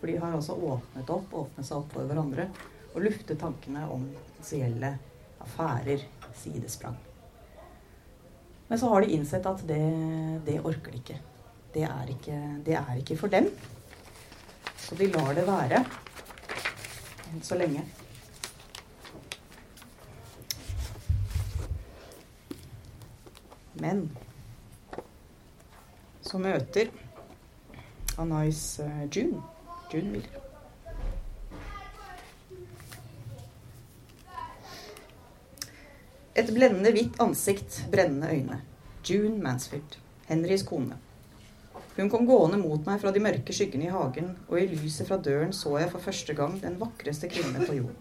For 0.04 0.12
de 0.12 0.18
har 0.20 0.34
altså 0.36 0.52
åpnet 0.52 1.10
opp, 1.10 1.30
åpnet 1.32 1.64
seg 1.64 1.78
opp 1.78 1.94
for 1.96 2.04
hverandre 2.04 2.44
og 2.90 3.06
luftet 3.06 3.38
tankene 3.40 3.86
om 3.88 4.02
potensielle 4.12 4.90
affærer, 5.40 6.02
sidesprang. 6.36 6.98
Men 8.68 8.80
så 8.82 8.90
har 8.92 9.00
de 9.00 9.14
innsett 9.16 9.48
at 9.48 9.62
det, 9.64 9.78
det 10.44 10.58
orker 10.60 10.92
de 10.92 11.00
ikke. 11.00 11.16
Det 11.72 11.86
ikke. 12.12 12.36
det 12.66 12.76
er 12.76 12.98
ikke 13.00 13.16
for 13.16 13.32
dem. 13.32 13.48
Så 14.76 14.98
de 15.00 15.08
lar 15.08 15.32
det 15.38 15.46
være 15.48 15.80
enn 17.32 17.40
så 17.48 17.56
lenge. 17.56 17.86
Men 23.80 24.04
så 26.20 26.44
møter 26.44 26.92
Anais 28.20 28.66
uh, 28.84 29.08
June. 29.08 29.40
Miller. 29.92 30.40
Et 36.34 36.48
blendende 36.50 36.90
hvitt 36.90 37.20
ansikt, 37.22 37.84
brennende 37.92 38.30
øyne. 38.32 38.60
June 39.04 39.42
Mansfield, 39.42 39.98
Henrys 40.26 40.64
kone. 40.66 40.96
Hun 41.96 42.10
kom 42.10 42.26
gående 42.26 42.58
mot 42.58 42.86
meg 42.88 42.98
fra 43.00 43.12
de 43.14 43.22
mørke 43.22 43.54
skyggene 43.54 43.86
i 43.86 43.92
hagen, 43.94 44.32
og 44.48 44.58
i 44.58 44.66
lyset 44.72 45.06
fra 45.06 45.20
døren 45.22 45.52
så 45.54 45.76
jeg 45.78 45.92
for 45.92 46.02
første 46.02 46.34
gang 46.34 46.56
den 46.62 46.80
vakreste 46.80 47.30
kvinne 47.30 47.62
på 47.66 47.76
jorden. 47.76 48.00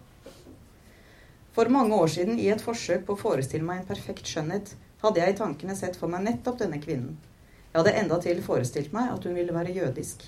For 1.54 1.70
mange 1.70 1.94
år 1.94 2.10
siden, 2.10 2.40
i 2.42 2.48
et 2.50 2.64
forsøk 2.64 3.04
på 3.06 3.14
å 3.14 3.20
forestille 3.20 3.66
meg 3.66 3.84
en 3.84 3.92
perfekt 3.92 4.26
skjønnhet, 4.26 4.74
hadde 5.04 5.22
jeg 5.22 5.36
i 5.36 5.38
tankene 5.38 5.76
sett 5.78 6.00
for 6.00 6.10
meg 6.10 6.24
nettopp 6.26 6.58
denne 6.64 6.80
kvinnen, 6.82 7.14
jeg 7.74 7.82
hadde 7.82 7.98
endatil 7.98 8.40
forestilt 8.46 8.92
meg 8.94 9.08
at 9.10 9.24
hun 9.26 9.34
ville 9.34 9.54
være 9.54 9.72
jødisk. 9.74 10.20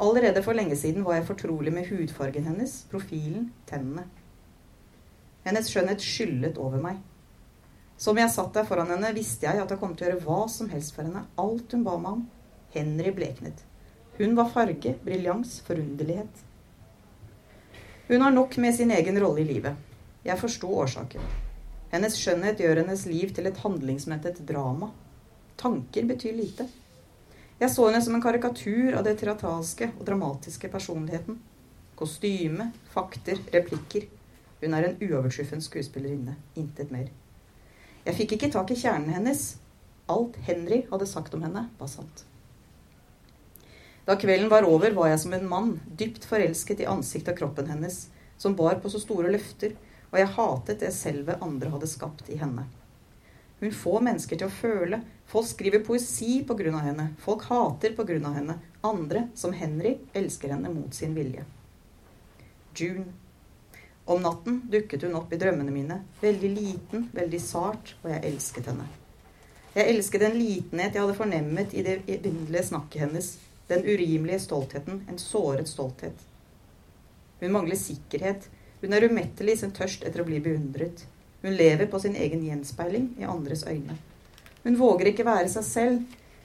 Allerede 0.00 0.42
for 0.42 0.56
lenge 0.56 0.76
siden 0.80 1.04
var 1.04 1.18
jeg 1.18 1.28
fortrolig 1.28 1.72
med 1.76 1.88
hudfargen 1.90 2.46
hennes, 2.48 2.86
profilen, 2.90 3.50
tennene. 3.68 4.06
Hennes 5.44 5.68
skjønnhet 5.68 6.00
skyllet 6.04 6.60
over 6.60 6.80
meg. 6.80 7.00
Som 8.00 8.16
jeg 8.16 8.32
satt 8.32 8.54
der 8.56 8.64
foran 8.64 8.88
henne, 8.94 9.12
visste 9.12 9.44
jeg 9.44 9.60
at 9.60 9.72
jeg 9.72 9.80
kom 9.80 9.92
til 9.92 10.06
å 10.06 10.10
gjøre 10.10 10.24
hva 10.24 10.38
som 10.48 10.70
helst 10.72 10.94
for 10.96 11.04
henne. 11.04 11.26
Alt 11.40 11.76
hun 11.76 11.84
ba 11.84 11.98
meg 12.00 12.16
om. 12.16 12.22
Henry 12.72 13.12
bleknet. 13.12 13.60
Hun 14.16 14.32
var 14.38 14.48
farge, 14.54 14.94
briljans, 15.04 15.58
forunderlighet. 15.66 16.44
Hun 18.08 18.24
har 18.24 18.32
nok 18.32 18.56
med 18.56 18.74
sin 18.76 18.90
egen 18.96 19.20
rolle 19.20 19.44
i 19.44 19.48
livet. 19.48 19.76
Jeg 20.24 20.40
forsto 20.40 20.72
årsaken. 20.80 21.28
Hennes 21.92 22.16
skjønnhet 22.16 22.60
gjør 22.62 22.82
hennes 22.82 23.04
liv 23.08 23.34
til 23.36 23.50
et 23.50 23.60
handlingsmettet 23.64 24.40
drama. 24.48 24.90
Tanker 25.60 26.08
betyr 26.08 26.36
lite. 26.40 26.70
Jeg 27.60 27.68
så 27.74 27.84
henne 27.90 28.00
som 28.00 28.14
en 28.16 28.22
karikatur 28.24 28.94
av 28.96 29.04
det 29.04 29.18
teatralske 29.20 29.90
og 29.98 30.06
dramatiske 30.08 30.70
personligheten. 30.72 31.36
Kostyme, 31.98 32.70
fakter, 32.94 33.36
replikker. 33.52 34.06
Hun 34.62 34.76
er 34.76 34.86
en 34.86 34.96
uoverskuffen 35.02 35.60
skuespillerinne. 35.60 36.38
Intet 36.56 36.88
mer. 36.94 37.10
Jeg 38.06 38.16
fikk 38.16 38.38
ikke 38.38 38.48
tak 38.54 38.72
i 38.72 38.78
kjernen 38.80 39.12
hennes. 39.12 39.44
Alt 40.08 40.40
Henry 40.48 40.86
hadde 40.88 41.10
sagt 41.10 41.36
om 41.36 41.44
henne, 41.44 41.66
var 41.76 41.92
sant. 41.92 42.24
Da 44.08 44.16
kvelden 44.16 44.48
var 44.48 44.64
over, 44.64 44.96
var 44.96 45.12
jeg 45.12 45.20
som 45.22 45.36
en 45.36 45.48
mann, 45.52 45.74
dypt 45.84 46.24
forelsket 46.26 46.80
i 46.80 46.88
ansiktet 46.88 47.34
og 47.34 47.42
kroppen 47.42 47.68
hennes, 47.68 48.06
som 48.40 48.56
bar 48.56 48.80
på 48.80 48.88
så 48.88 49.04
store 49.04 49.30
løfter, 49.36 49.76
og 50.08 50.16
jeg 50.18 50.32
hatet 50.38 50.80
det 50.80 50.96
selve 50.96 51.36
andre 51.44 51.76
hadde 51.76 51.92
skapt 51.92 52.32
i 52.32 52.40
henne. 52.40 52.64
Hun 53.60 53.72
får 53.72 54.00
mennesker 54.00 54.40
til 54.40 54.48
å 54.48 54.52
føle. 54.52 55.02
Folk 55.28 55.46
skriver 55.46 55.84
poesi 55.84 56.44
pga. 56.48 56.78
henne. 56.78 57.08
Folk 57.20 57.44
hater 57.44 57.92
pga. 57.96 58.32
henne. 58.34 58.58
Andre, 58.80 59.28
som 59.34 59.52
Henry, 59.52 59.98
elsker 60.12 60.48
henne 60.48 60.72
mot 60.72 60.94
sin 60.94 61.14
vilje. 61.14 61.44
June. 62.74 63.04
Om 64.04 64.22
natten 64.22 64.62
dukket 64.70 65.02
hun 65.02 65.14
opp 65.14 65.32
i 65.32 65.36
drømmene 65.36 65.70
mine. 65.70 66.00
Veldig 66.20 66.50
liten, 66.50 67.08
veldig 67.12 67.40
sart, 67.40 67.94
og 68.02 68.10
jeg 68.10 68.24
elsket 68.32 68.72
henne. 68.72 68.88
Jeg 69.74 69.92
elsket 69.92 70.24
den 70.24 70.38
litenhet 70.40 70.96
jeg 70.96 71.04
hadde 71.04 71.18
fornemmet 71.20 71.74
i 71.76 71.84
det 71.86 72.00
evinnelige 72.08 72.64
snakket 72.72 73.04
hennes. 73.04 73.30
Den 73.68 73.84
urimelige 73.84 74.40
stoltheten. 74.48 75.04
En 75.08 75.20
såret 75.20 75.68
stolthet. 75.68 76.26
Hun 77.40 77.52
mangler 77.52 77.76
sikkerhet. 77.78 78.48
Hun 78.80 78.96
er 78.96 79.04
umettelig 79.04 79.52
i 79.52 79.60
sin 79.62 79.76
tørst 79.76 80.02
etter 80.08 80.24
å 80.24 80.26
bli 80.26 80.40
beundret. 80.42 81.04
Hun 81.42 81.56
lever 81.56 81.86
på 81.86 82.00
sin 82.00 82.16
egen 82.16 82.42
gjenspeiling 82.44 83.10
i 83.18 83.24
andres 83.24 83.64
øyne. 83.66 83.96
Hun 84.64 84.78
våger 84.78 85.12
ikke 85.12 85.24
være 85.24 85.48
seg 85.48 85.64
selv. 85.64 86.00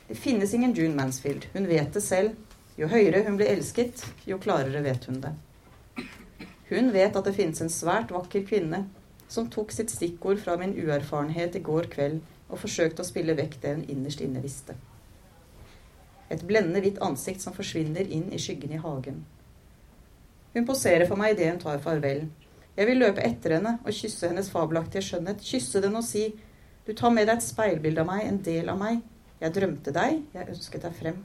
Det 0.08 0.18
finnes 0.18 0.54
ingen 0.54 0.76
June 0.76 0.96
Mansfield. 0.96 1.48
Hun 1.54 1.68
vet 1.68 1.94
det 1.94 2.04
selv. 2.04 2.36
Jo 2.78 2.88
høyere 2.92 3.24
hun 3.24 3.38
blir 3.40 3.48
elsket, 3.54 4.04
jo 4.28 4.38
klarere 4.38 4.84
vet 4.84 5.06
hun 5.08 5.22
det. 5.24 5.32
Hun 6.70 6.92
vet 6.94 7.16
at 7.16 7.28
det 7.28 7.36
finnes 7.36 7.62
en 7.64 7.72
svært 7.72 8.12
vakker 8.12 8.44
kvinne 8.48 8.82
som 9.32 9.48
tok 9.52 9.72
sitt 9.72 9.94
stikkord 9.94 10.42
fra 10.44 10.58
min 10.60 10.74
uerfarenhet 10.76 11.56
i 11.56 11.64
går 11.64 11.88
kveld 11.94 12.20
og 12.50 12.60
forsøkte 12.62 13.02
å 13.02 13.08
spille 13.08 13.36
vekk 13.38 13.58
det 13.62 13.74
hun 13.78 13.86
innerst 13.90 14.24
inne 14.26 14.44
visste. 14.44 14.76
Et 16.30 16.42
blendende 16.42 16.82
hvitt 16.84 17.00
ansikt 17.06 17.44
som 17.44 17.56
forsvinner 17.56 18.08
inn 18.12 18.28
i 18.34 18.42
skyggen 18.42 18.74
i 18.76 18.82
hagen. 18.82 19.24
Hun 20.56 20.68
poserer 20.68 21.08
for 21.08 21.20
meg 21.20 21.36
idet 21.36 21.52
hun 21.54 21.62
tar 21.62 21.82
farvel. 21.84 22.26
Jeg 22.76 22.90
vil 22.90 23.00
løpe 23.00 23.24
etter 23.24 23.56
henne 23.56 23.78
og 23.84 23.96
kysse 23.96 24.28
hennes 24.28 24.50
fabelaktige 24.52 25.04
skjønnhet. 25.06 25.44
Kysse 25.44 25.82
den 25.84 25.96
og 25.96 26.04
si 26.04 26.28
du 26.86 26.92
tar 26.94 27.14
med 27.14 27.26
deg 27.26 27.40
et 27.40 27.46
speilbilde 27.46 28.04
av 28.04 28.10
meg, 28.10 28.26
en 28.28 28.42
del 28.46 28.68
av 28.70 28.78
meg. 28.78 29.00
Jeg 29.42 29.56
drømte 29.56 29.94
deg, 29.96 30.20
jeg 30.36 30.52
ønsket 30.54 30.84
deg 30.86 31.00
frem. 31.00 31.24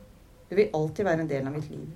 Du 0.49 0.55
vil 0.57 0.73
alltid 0.75 1.07
være 1.07 1.25
en 1.27 1.29
del 1.31 1.51
av 1.51 1.53
mitt 1.53 1.69
liv. 1.69 1.91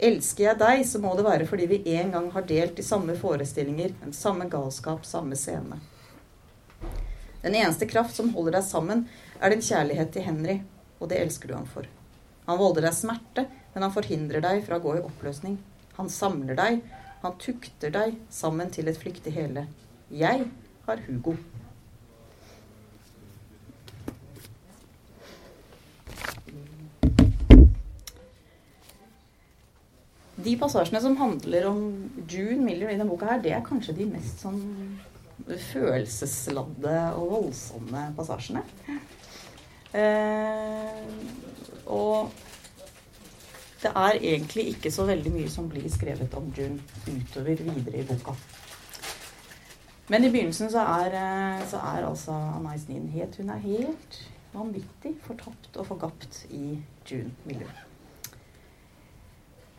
Elsker 0.00 0.46
jeg 0.46 0.58
deg, 0.58 0.82
så 0.88 0.98
må 1.02 1.12
det 1.16 1.26
være 1.26 1.46
fordi 1.48 1.68
vi 1.70 1.78
en 1.94 2.10
gang 2.16 2.26
har 2.34 2.48
delt 2.48 2.74
de 2.80 2.84
samme 2.84 3.14
forestillinger, 3.20 3.92
den 4.00 4.16
samme 4.16 4.48
galskap, 4.50 5.04
samme 5.06 5.36
scene. 5.36 5.78
Den 7.44 7.56
eneste 7.56 7.88
kraft 7.88 8.16
som 8.16 8.32
holder 8.34 8.58
deg 8.58 8.66
sammen, 8.66 9.06
er 9.40 9.52
din 9.52 9.64
kjærlighet 9.64 10.12
til 10.12 10.24
Henry, 10.24 10.58
og 10.98 11.12
det 11.12 11.20
elsker 11.20 11.48
du 11.48 11.56
ham 11.56 11.68
for. 11.68 11.86
Han 12.48 12.58
volder 12.60 12.88
deg 12.88 12.96
smerte, 12.96 13.46
men 13.74 13.86
han 13.86 13.94
forhindrer 13.94 14.42
deg 14.44 14.64
fra 14.66 14.80
å 14.80 14.84
gå 14.84 14.96
i 14.98 15.04
oppløsning. 15.04 15.60
Han 16.00 16.10
samler 16.12 16.58
deg, 16.58 16.80
han 17.22 17.38
tukter 17.40 17.92
deg 17.92 18.16
sammen 18.32 18.70
til 18.72 18.88
et 18.88 18.98
flyktig 19.00 19.32
hele. 19.34 19.66
Jeg 20.10 20.46
har 20.86 21.02
Hugo. 21.06 21.34
De 30.40 30.56
passasjene 30.56 31.02
som 31.04 31.18
handler 31.20 31.66
om 31.68 31.80
June 32.24 32.64
Miller 32.64 32.88
i 32.88 32.96
denne 32.96 33.10
boka, 33.10 33.28
her, 33.34 33.42
det 33.44 33.52
er 33.52 33.64
kanskje 33.66 33.98
de 33.98 34.06
mest 34.08 34.40
sånn 34.40 34.62
følelsesladde 35.70 36.94
og 37.18 37.34
voldsomme 37.34 38.06
passasjene. 38.16 38.62
Eh, 39.92 41.02
og 41.90 42.30
det 43.80 43.92
er 43.96 44.18
egentlig 44.18 44.66
ikke 44.74 44.90
så 44.92 45.06
veldig 45.08 45.32
mye 45.32 45.50
som 45.52 45.68
blir 45.70 45.88
skrevet 45.92 46.34
om 46.36 46.50
June 46.56 46.80
utover 47.08 47.62
videre 47.64 48.02
i 48.02 48.06
boka. 48.08 48.34
Men 50.10 50.26
i 50.26 50.30
begynnelsen 50.32 50.70
så 50.72 50.82
er, 50.82 51.14
eh, 51.14 51.66
så 51.70 51.78
er 51.78 52.06
altså 52.06 52.34
Anais 52.34 52.88
Nin 52.88 53.08
het. 53.14 53.36
Hun 53.38 53.50
er 53.50 53.62
helt 53.62 54.18
vanvittig 54.52 55.14
fortapt 55.22 55.76
og 55.76 55.86
forgapt 55.86 56.44
i 56.50 56.80
June 57.06 57.30
Miller. 57.44 57.86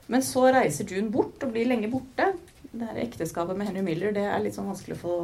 Men 0.08 0.24
så 0.24 0.48
reiser 0.55 0.88
June 0.88 1.12
bort 1.12 1.43
og 1.43 1.51
blir 1.51 1.67
lenge 1.67 1.91
borte. 1.91 2.31
Det 2.72 2.88
her 2.88 3.03
ekteskapet 3.03 3.58
med 3.58 3.67
Henry 3.67 3.84
Miller 3.84 4.15
det 4.15 4.24
er 4.24 4.39
litt 4.39 4.55
sånn 4.55 4.72
vanskelig 4.72 4.98
å 4.98 5.01
få 5.03 5.15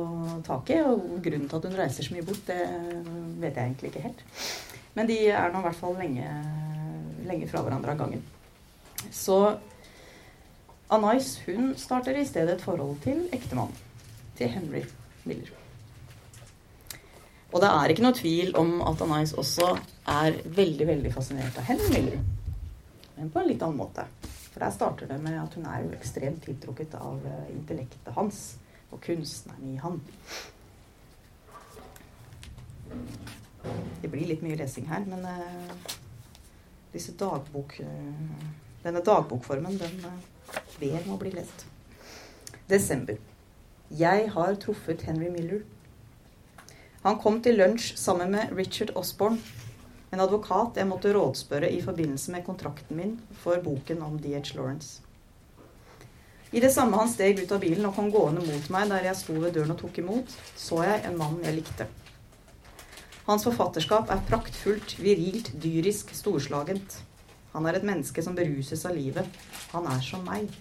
tak 0.45 0.69
i. 0.75 0.81
Og 0.83 1.21
grunnen 1.23 1.47
til 1.47 1.57
at 1.57 1.69
hun 1.69 1.79
reiser 1.79 2.03
så 2.03 2.13
mye 2.13 2.27
bort, 2.27 2.43
det 2.45 2.61
vet 3.41 3.55
jeg 3.55 3.63
egentlig 3.63 3.93
ikke 3.93 4.07
helt. 4.09 4.25
Men 4.93 5.07
de 5.07 5.21
er 5.31 5.53
nå 5.53 5.63
i 5.63 5.69
hvert 5.69 5.79
fall 5.79 5.95
lenge, 5.95 6.31
lenge 7.27 7.47
fra 7.47 7.63
hverandre 7.63 7.95
av 7.95 8.03
gangen. 8.03 8.25
Så 9.11 9.57
Anais 10.87 11.33
hun 11.45 11.73
starter 11.77 12.17
i 12.17 12.25
stedet 12.25 12.55
et 12.55 12.63
forhold 12.63 12.99
til 13.03 13.25
ektemannen. 13.35 13.75
Til 14.37 14.51
Henry 14.53 14.83
Miller. 15.25 15.53
Og 17.51 17.61
det 17.63 17.69
er 17.71 17.91
ikke 17.91 18.03
noe 18.05 18.15
tvil 18.15 18.51
om 18.59 18.81
at 18.85 19.01
Anais 19.01 19.33
også 19.33 19.71
er 20.07 20.39
veldig 20.45 20.87
veldig 20.87 21.13
fascinert 21.15 21.57
av 21.59 21.67
Henry 21.67 21.93
Miller. 21.95 22.19
Men 23.17 23.31
på 23.33 23.41
en 23.41 23.49
litt 23.49 23.63
annen 23.65 23.79
måte. 23.79 24.05
For 24.51 24.61
der 24.63 24.73
starter 24.73 25.09
det 25.09 25.17
med 25.23 25.39
at 25.39 25.55
hun 25.57 25.65
er 25.69 25.83
jo 25.85 25.95
ekstremt 25.97 26.43
tiltrukket 26.45 26.95
av 26.97 27.23
eh, 27.25 27.49
intellektet 27.55 28.15
hans 28.15 28.57
og 28.91 29.01
kunstneren 29.03 29.73
i 29.73 29.79
han. 29.81 29.99
Det 34.01 34.09
blir 34.11 34.29
litt 34.29 34.43
mye 34.45 34.57
lesing 34.59 34.87
her, 34.89 35.03
men 35.09 35.25
uh, 35.27 35.95
disse 36.93 37.13
dagbok, 37.19 37.75
uh, 37.83 38.66
denne 38.83 39.03
dagbokformen, 39.05 39.79
den 39.79 40.05
uh, 40.05 40.59
ber 40.79 40.99
om 41.03 41.15
å 41.15 41.21
bli 41.21 41.33
lest. 41.35 41.65
Desember. 42.69 43.17
Jeg 43.89 44.29
har 44.33 44.59
truffet 44.59 45.05
Henry 45.07 45.29
Miller. 45.31 45.63
Han 47.05 47.19
kom 47.23 47.39
til 47.41 47.59
lunsj 47.59 47.93
sammen 47.95 48.33
med 48.35 48.51
Richard 48.57 48.91
Osborne 48.99 49.39
en 50.09 50.23
advokat 50.23 50.77
jeg 50.79 50.87
måtte 50.87 51.11
rådspørre 51.15 51.69
i 51.75 51.81
forbindelse 51.83 52.31
med 52.31 52.45
kontrakten 52.47 52.95
min 52.95 53.17
for 53.41 53.59
boken 53.63 54.01
om 54.05 54.15
DH 54.23 54.55
Lawrence. 54.55 55.01
I 56.55 56.61
det 56.63 56.71
samme 56.71 56.95
han 56.95 57.09
steg 57.11 57.41
ut 57.41 57.51
av 57.51 57.59
bilen 57.59 57.85
og 57.89 57.97
kom 57.97 58.07
gående 58.11 58.45
mot 58.45 58.69
meg 58.71 58.87
der 58.87 59.09
jeg 59.09 59.19
sto 59.19 59.35
ved 59.35 59.57
døren 59.57 59.73
og 59.75 59.81
tok 59.81 59.99
imot, 59.99 60.31
så 60.55 60.79
jeg 60.87 61.03
en 61.09 61.17
mann 61.19 61.41
jeg 61.43 61.57
likte. 61.57 61.89
Hans 63.27 63.43
forfatterskap 63.43 64.07
er 64.13 64.23
praktfullt, 64.29 64.95
virilt, 65.03 65.51
dyrisk, 65.59 66.13
storslagent. 66.15 67.01
Han 67.57 67.65
er 67.65 67.79
et 67.79 67.85
menneske 67.89 68.21
som 68.21 68.35
beruses 68.37 68.83
av 68.85 68.93
livet. 68.93 69.25
Han 69.71 69.87
er 69.89 70.01
som 70.05 70.21
meg. 70.27 70.51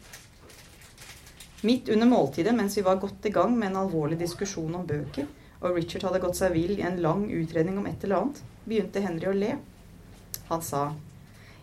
Midt 1.66 1.90
under 1.92 2.08
måltidet, 2.08 2.54
mens 2.56 2.76
vi 2.78 2.84
var 2.86 2.96
godt 3.02 3.26
i 3.28 3.32
gang 3.34 3.52
med 3.52 3.68
en 3.68 3.82
alvorlig 3.82 4.16
diskusjon 4.22 4.78
om 4.78 4.86
bøker, 4.88 5.26
og 5.60 5.76
Richard 5.76 6.06
hadde 6.08 6.22
gått 6.22 6.38
seg 6.38 6.54
vill 6.56 6.72
i 6.78 6.86
en 6.88 6.96
lang 7.04 7.26
utredning 7.28 7.76
om 7.76 7.88
et 7.90 8.06
eller 8.06 8.22
annet, 8.22 8.40
begynte 8.64 9.04
Henry 9.04 9.28
å 9.28 9.36
le. 9.36 9.58
Han 10.48 10.62
sa, 10.62 10.94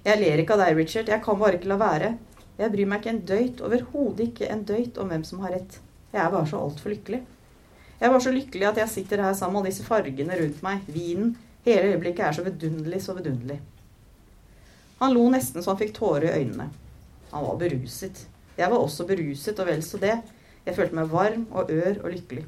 'Jeg 0.03 0.19
ler 0.19 0.43
ikke 0.43 0.53
av 0.53 0.65
deg, 0.65 0.77
Richard. 0.77 1.09
Jeg 1.09 1.23
kan 1.23 1.39
bare 1.39 1.57
ikke 1.57 1.71
la 1.71 1.77
være. 1.81 2.17
Jeg 2.59 2.71
bryr 2.71 2.85
meg 2.85 2.99
ikke 2.99 3.09
en 3.09 3.25
døyt, 3.25 3.61
overhodet 3.61 4.27
ikke 4.27 4.51
en 4.51 4.63
døyt 4.63 4.97
om 4.97 5.07
hvem 5.09 5.23
som 5.23 5.39
har 5.39 5.51
rett. 5.57 5.79
Jeg 6.13 6.21
er 6.21 6.29
bare 6.29 6.47
så 6.47 6.61
altfor 6.61 6.89
lykkelig. 6.93 7.23
Jeg 8.01 8.11
var 8.11 8.19
så 8.19 8.31
lykkelig 8.31 8.67
at 8.67 8.77
jeg 8.77 8.89
sitter 8.89 9.23
her 9.23 9.33
sammen 9.33 9.53
med 9.53 9.61
alle 9.61 9.71
disse 9.71 9.83
fargene 9.83 10.41
rundt 10.41 10.61
meg, 10.61 10.81
vinen. 10.87 11.37
Hele 11.65 11.93
øyeblikket 11.93 12.25
er 12.25 12.31
så 12.31 12.43
vidunderlig, 12.43 13.01
så 13.01 13.13
vidunderlig. 13.13 13.61
Han 14.99 15.13
lo 15.15 15.25
nesten 15.33 15.63
så 15.63 15.73
han 15.73 15.79
fikk 15.79 15.95
tårer 15.97 16.29
i 16.29 16.43
øynene. 16.43 16.69
Han 17.31 17.45
var 17.47 17.57
beruset. 17.61 18.25
Jeg 18.57 18.69
var 18.69 18.77
også 18.77 19.07
beruset, 19.09 19.59
og 19.59 19.67
vel 19.67 19.81
så 19.85 19.97
det. 20.01 20.17
Jeg 20.63 20.77
følte 20.77 20.95
meg 20.95 21.09
varm 21.11 21.47
og 21.51 21.71
ør 21.73 21.97
og 22.03 22.11
lykkelig. 22.13 22.45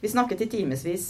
Vi 0.00 0.10
snakket 0.12 0.44
i 0.44 0.50
timevis. 0.52 1.08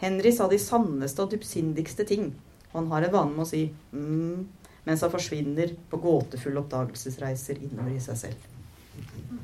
Henry 0.00 0.32
sa 0.32 0.46
de 0.48 0.58
sanneste 0.62 1.24
og 1.24 1.34
dypsindigste 1.34 2.06
ting. 2.08 2.30
Og 2.70 2.78
han 2.78 2.88
har 2.94 3.08
en 3.08 3.12
vane 3.12 3.34
med 3.34 3.44
å 3.44 3.50
si 3.50 3.66
mm, 3.92 4.46
mens 4.86 5.02
han 5.04 5.12
forsvinner 5.12 5.74
på 5.90 6.00
gåtefulle 6.00 6.62
oppdagelsesreiser 6.62 7.60
innover 7.66 7.92
i 7.96 8.00
seg 8.02 8.20
selv. 8.22 8.46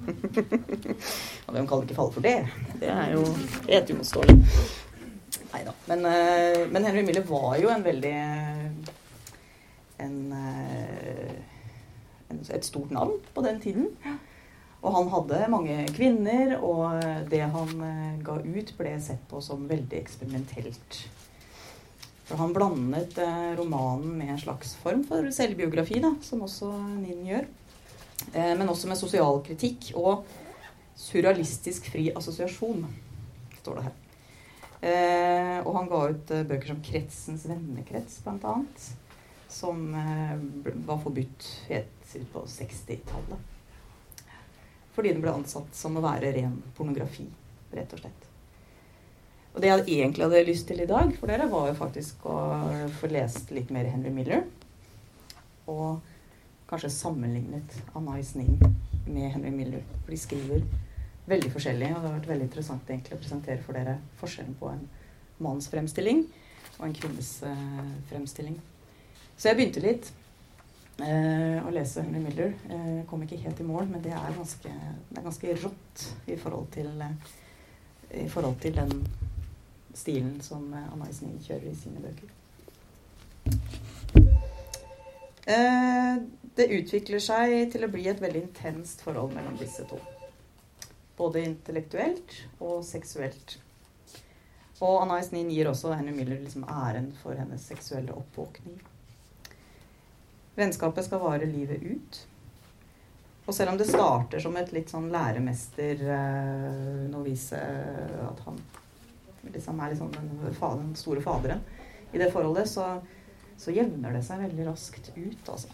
og 1.47 1.53
hvem 1.55 1.67
kan 1.69 1.83
ikke 1.83 1.97
falle 1.97 2.15
for 2.15 2.25
det? 2.25 2.39
Det 2.81 2.89
er 2.93 3.13
jo 3.17 3.25
helt 3.67 3.93
uimotståelig. 3.93 4.37
Nei 5.53 5.63
da. 5.67 5.75
Men, 5.91 6.07
uh, 6.07 6.63
men, 6.71 6.87
Henry 6.87 7.03
Miller 7.07 7.27
var 7.27 7.57
jo 7.61 7.71
en 7.73 7.85
veldig 7.85 8.15
en, 10.03 10.17
uh, 10.33 11.37
en, 12.29 12.41
et 12.41 12.65
stort 12.65 12.91
navn 12.95 13.19
på 13.35 13.45
den 13.47 13.61
tiden. 13.61 13.93
Og 14.87 14.95
han 14.95 15.09
hadde 15.11 15.45
mange 15.51 15.77
kvinner, 15.97 16.57
og 16.63 17.03
det 17.31 17.43
han 17.43 17.71
eh, 17.83 18.19
ga 18.23 18.39
ut, 18.39 18.73
ble 18.79 18.95
sett 19.03 19.23
på 19.31 19.41
som 19.43 19.67
veldig 19.67 19.99
eksperimentelt. 19.99 21.01
For 22.29 22.39
han 22.39 22.55
blandet 22.55 23.19
eh, 23.23 23.53
romanen 23.59 24.15
med 24.19 24.35
en 24.35 24.43
slags 24.43 24.77
form 24.83 25.03
for 25.09 25.27
selvbiografi, 25.35 25.99
da, 26.05 26.13
som 26.23 26.45
også 26.47 26.71
Ninn 27.01 27.25
gjør. 27.27 27.49
Eh, 28.33 28.53
men 28.55 28.71
også 28.71 28.91
med 28.91 29.01
sosial 29.01 29.43
kritikk 29.47 29.91
og 29.99 30.27
surrealistisk 30.97 31.91
fri 31.93 32.09
assosiasjon, 32.17 32.87
står 33.61 33.81
det 33.81 33.89
her. 33.89 34.03
og 35.67 35.73
han 35.75 35.89
ga 35.91 35.99
ut 36.13 36.31
bøker 36.49 36.69
som 36.69 36.79
'Kretsens 36.85 37.45
vennekrets', 37.49 38.23
blant 38.23 38.45
annet. 38.45 38.87
Som 39.49 39.93
var 40.87 40.99
forbudt 41.03 41.47
helt 41.69 42.17
på 42.33 42.43
60-tallet. 42.51 43.53
Fordi 44.97 45.13
den 45.13 45.21
ble 45.21 45.35
ansatt 45.37 45.77
som 45.77 45.99
å 45.99 46.05
være 46.05 46.33
ren 46.33 46.57
pornografi, 46.77 47.27
rett 47.77 47.93
og 47.93 48.01
slett. 48.01 48.27
Og 49.57 49.63
det 49.65 49.71
jeg 49.71 49.85
egentlig 50.01 50.25
hadde 50.25 50.45
lyst 50.49 50.67
til 50.69 50.81
i 50.85 50.89
dag 50.89 51.13
for 51.17 51.33
dere, 51.33 51.49
var 51.53 51.71
jo 51.71 51.77
faktisk 51.79 52.27
å 52.29 52.37
få 52.99 53.09
lest 53.13 53.53
litt 53.57 53.71
mer 53.73 53.89
Henry 53.89 54.13
Miller. 54.13 54.45
Og 55.69 56.01
kanskje 56.69 56.93
sammenlignet 56.93 57.79
Anais 57.97 58.35
Nin 58.37 58.59
med 59.07 59.31
Henry 59.33 59.53
Miller. 59.55 59.85
For 60.05 60.13
de 60.13 60.21
skriver 60.21 60.65
veldig 61.27 61.53
forskjellig, 61.55 61.89
og 61.93 62.01
det 62.03 62.09
har 62.11 62.17
vært 62.19 62.31
veldig 62.33 62.49
interessant 62.51 62.91
egentlig 62.93 63.17
å 63.17 63.23
presentere 63.23 63.65
for 63.65 63.79
dere 63.79 63.97
forskjellen 64.21 64.57
på 64.61 64.71
en 64.71 64.85
manns 65.43 65.69
fremstilling 65.73 66.25
og 66.77 66.89
en 66.89 66.97
kvinnes 66.97 67.33
uh, 67.45 67.93
fremstilling. 68.11 68.57
Så 69.37 69.51
jeg 69.51 69.59
begynte 69.59 69.83
litt 69.85 70.07
eh, 71.05 71.59
å 71.61 71.73
lese 71.75 72.05
Henry 72.07 72.23
Miller. 72.25 72.55
Eh, 72.73 73.03
kom 73.09 73.25
ikke 73.27 73.41
helt 73.43 73.61
i 73.61 73.67
mål, 73.69 73.91
men 73.91 74.05
det 74.05 74.15
er 74.17 74.33
ganske, 74.37 74.73
det 75.11 75.21
er 75.21 75.27
ganske 75.27 75.57
rått 75.61 76.07
i 76.33 76.39
forhold, 76.41 76.71
til, 76.73 76.89
eh, 77.05 77.35
i 78.25 78.29
forhold 78.33 78.57
til 78.65 78.79
den 78.81 78.95
stilen 79.93 80.41
som 80.45 80.65
eh, 80.73 80.89
Anna 80.95 81.11
Isnin 81.13 81.37
kjører 81.45 81.69
i 81.69 81.77
sine 81.77 82.01
bøker. 82.01 82.33
Eh, 85.47 86.17
det 86.57 86.71
utvikler 86.81 87.21
seg 87.23 87.59
til 87.77 87.85
å 87.85 87.93
bli 87.93 88.09
et 88.09 88.25
veldig 88.25 88.47
intenst 88.49 89.05
forhold 89.05 89.37
mellom 89.37 89.61
disse 89.61 89.85
to. 89.93 90.01
Både 91.21 91.45
intellektuelt 91.45 92.41
og 92.57 92.81
seksuelt. 92.89 93.59
Og 94.81 95.03
Anna 95.05 95.21
Isnin 95.21 95.53
gir 95.53 95.69
også 95.69 95.93
Henry 95.93 96.17
Miller 96.17 96.41
liksom 96.41 96.65
æren 96.69 97.13
for 97.21 97.37
hennes 97.37 97.69
seksuelle 97.69 98.17
oppvåkning. 98.17 98.81
Vennskapet 100.57 101.05
skal 101.07 101.21
vare 101.23 101.47
livet 101.49 101.83
ut. 101.83 102.27
Og 103.47 103.55
selv 103.55 103.71
om 103.71 103.79
det 103.79 103.87
starter 103.89 104.41
som 104.43 104.57
et 104.59 104.73
litt 104.75 104.91
sånn 104.91 105.13
læremester-novise 105.15 107.61
eh, 107.61 108.27
At 108.27 108.41
han 108.49 108.57
liksom 109.53 109.81
er 109.81 109.89
liksom 109.93 110.11
den, 110.17 110.29
store 110.99 111.23
faderen 111.23 111.61
i 112.13 112.19
det 112.19 112.33
forholdet, 112.33 112.69
så, 112.71 113.01
så 113.59 113.71
jevner 113.75 114.13
det 114.17 114.23
seg 114.27 114.43
veldig 114.43 114.67
raskt 114.67 115.11
ut, 115.15 115.49
altså. 115.53 115.69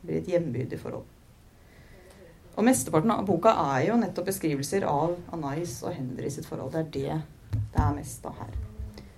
Det 0.00 0.06
blir 0.06 0.18
et 0.20 0.28
jevnbyrdig 0.32 0.78
forhold. 0.80 1.06
Og 2.56 2.64
mesteparten 2.64 3.10
av 3.12 3.26
boka 3.28 3.50
er 3.76 3.82
jo 3.90 3.96
nettopp 4.00 4.26
beskrivelser 4.30 4.82
av 4.88 5.10
Anais 5.36 5.72
og 5.84 5.92
Henry 5.94 6.28
sitt 6.32 6.48
forhold. 6.48 6.72
Det 6.72 6.80
er 6.80 6.92
det 6.94 7.14
det 7.76 7.82
er 7.82 7.96
mest 7.96 8.26
av 8.26 8.38
her. 8.40 8.54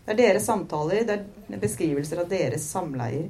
Det 0.05 0.14
er 0.14 0.18
deres 0.18 0.47
samtaler, 0.49 1.05
det 1.07 1.55
er 1.55 1.62
beskrivelser 1.62 2.23
av 2.23 2.31
deres 2.31 2.64
samleier, 2.73 3.29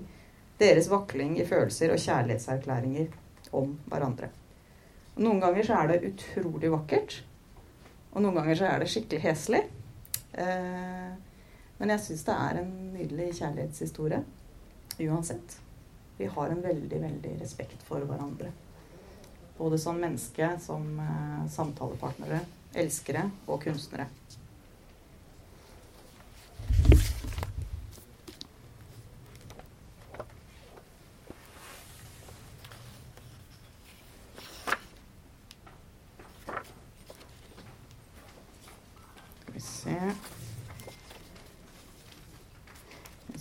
deres 0.59 0.91
vakling 0.91 1.37
i 1.39 1.47
følelser 1.47 1.95
og 1.95 2.03
kjærlighetserklæringer 2.03 3.55
om 3.57 3.77
hverandre. 3.89 4.31
Og 5.17 5.25
noen 5.25 5.41
ganger 5.43 5.67
så 5.67 5.79
er 5.81 5.93
det 5.93 6.13
utrolig 6.13 6.71
vakkert, 6.73 7.21
og 8.13 8.23
noen 8.25 8.39
ganger 8.41 8.59
så 8.59 8.69
er 8.71 8.83
det 8.83 8.91
skikkelig 8.93 9.23
heslig. 9.23 9.63
Eh, 10.39 11.11
men 11.79 11.95
jeg 11.95 12.05
syns 12.05 12.27
det 12.27 12.35
er 12.35 12.61
en 12.61 12.71
nydelig 12.95 13.33
kjærlighetshistorie 13.39 14.23
uansett. 15.07 15.59
Vi 16.19 16.27
har 16.27 16.51
en 16.51 16.63
veldig, 16.63 17.01
veldig 17.03 17.35
respekt 17.41 17.83
for 17.87 18.03
hverandre. 18.03 18.51
Både 19.59 19.79
som 19.79 19.99
menneske, 19.99 20.51
som 20.63 20.87
eh, 21.03 21.45
samtalepartnere, 21.55 22.41
elskere 22.79 23.29
og 23.47 23.63
kunstnere. 23.63 24.09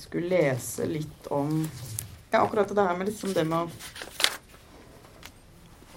Skulle 0.07 0.31
lese 0.31 0.87
litt 0.87 1.27
om 1.35 1.59
ja, 2.31 2.41
akkurat 2.41 2.75
det 2.75 2.87
her 2.87 2.97
med 2.97 3.09
liksom 3.09 3.33
det 3.35 3.43
med 3.47 3.67
å 3.67 3.69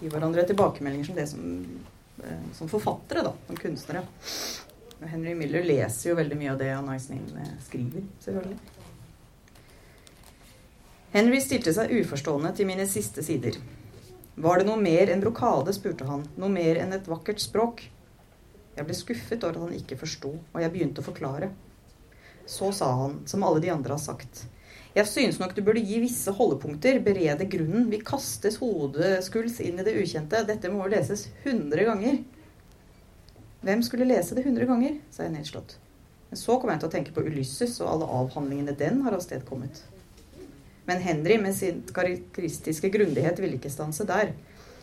gi 0.00 0.10
hverandre 0.10 0.46
tilbakemeldinger 0.48 1.06
som 1.10 1.18
det 1.18 1.26
som, 1.30 1.44
eh, 2.24 2.42
som 2.56 2.70
forfattere, 2.70 3.22
da, 3.26 3.34
som 3.46 3.56
kunstnere. 3.56 4.04
Henry 5.00 5.34
Miller 5.34 5.64
leser 5.64 6.10
jo 6.10 6.18
veldig 6.18 6.36
mye 6.36 6.52
av 6.52 6.58
det 6.60 6.70
han 6.72 6.88
Nin 6.88 7.36
eh, 7.40 7.54
skriver, 7.64 8.06
selvfølgelig. 8.24 8.58
Henry 11.10 11.40
stilte 11.42 11.74
seg 11.74 11.90
uforstående 12.00 12.52
til 12.54 12.68
mine 12.68 12.86
siste 12.86 13.22
sider. 13.26 13.56
Var 14.40 14.60
det 14.60 14.68
noe 14.68 14.78
mer 14.80 15.10
enn 15.10 15.22
brokade, 15.22 15.72
spurte 15.74 16.06
han, 16.06 16.22
noe 16.38 16.52
mer 16.52 16.78
enn 16.80 16.94
et 16.96 17.08
vakkert 17.10 17.42
språk? 17.42 17.82
Jeg 18.76 18.86
ble 18.86 18.94
skuffet 18.96 19.42
over 19.44 19.58
at 19.58 19.64
han 19.66 19.74
ikke 19.76 19.98
forsto, 20.00 20.30
og 20.38 20.62
jeg 20.62 20.72
begynte 20.72 21.02
å 21.02 21.08
forklare. 21.10 21.50
Så 22.50 22.72
sa 22.74 22.88
han, 23.04 23.20
som 23.30 23.44
alle 23.46 23.62
de 23.62 23.70
andre 23.70 23.94
har 23.94 24.02
sagt. 24.02 24.42
Jeg 24.90 25.06
synes 25.06 25.38
nok 25.38 25.52
du 25.54 25.62
burde 25.62 25.82
gi 25.86 26.00
visse 26.02 26.32
holdepunkter, 26.34 26.98
berede 27.04 27.46
grunnen. 27.46 27.86
Vi 27.92 28.00
kastes 28.02 28.58
hodeskulls 28.58 29.60
inn 29.62 29.78
i 29.78 29.84
det 29.86 29.94
ukjente. 30.00 30.42
Dette 30.48 30.72
må 30.72 30.88
leses 30.90 31.28
hundre 31.44 31.86
ganger. 31.86 32.18
Hvem 33.62 33.84
skulle 33.86 34.08
lese 34.08 34.34
det 34.34 34.48
hundre 34.48 34.66
ganger? 34.66 34.98
sa 35.14 35.28
jeg 35.28 35.36
nedslått. 35.36 35.76
Men 36.30 36.42
så 36.42 36.58
kom 36.58 36.72
jeg 36.72 36.82
til 36.82 36.90
å 36.90 36.94
tenke 36.96 37.14
på 37.14 37.22
Ulysses 37.26 37.78
og 37.84 37.92
alle 37.92 38.10
avhandlingene 38.18 38.74
den 38.78 39.00
har 39.06 39.14
avstedkommet. 39.14 39.84
Men 40.90 41.02
Henry 41.06 41.38
med 41.38 41.54
sin 41.54 41.84
karakteristiske 41.94 42.90
grundighet 42.90 43.38
ville 43.38 43.60
ikke 43.60 43.70
stanse 43.70 44.06
der. 44.10 44.34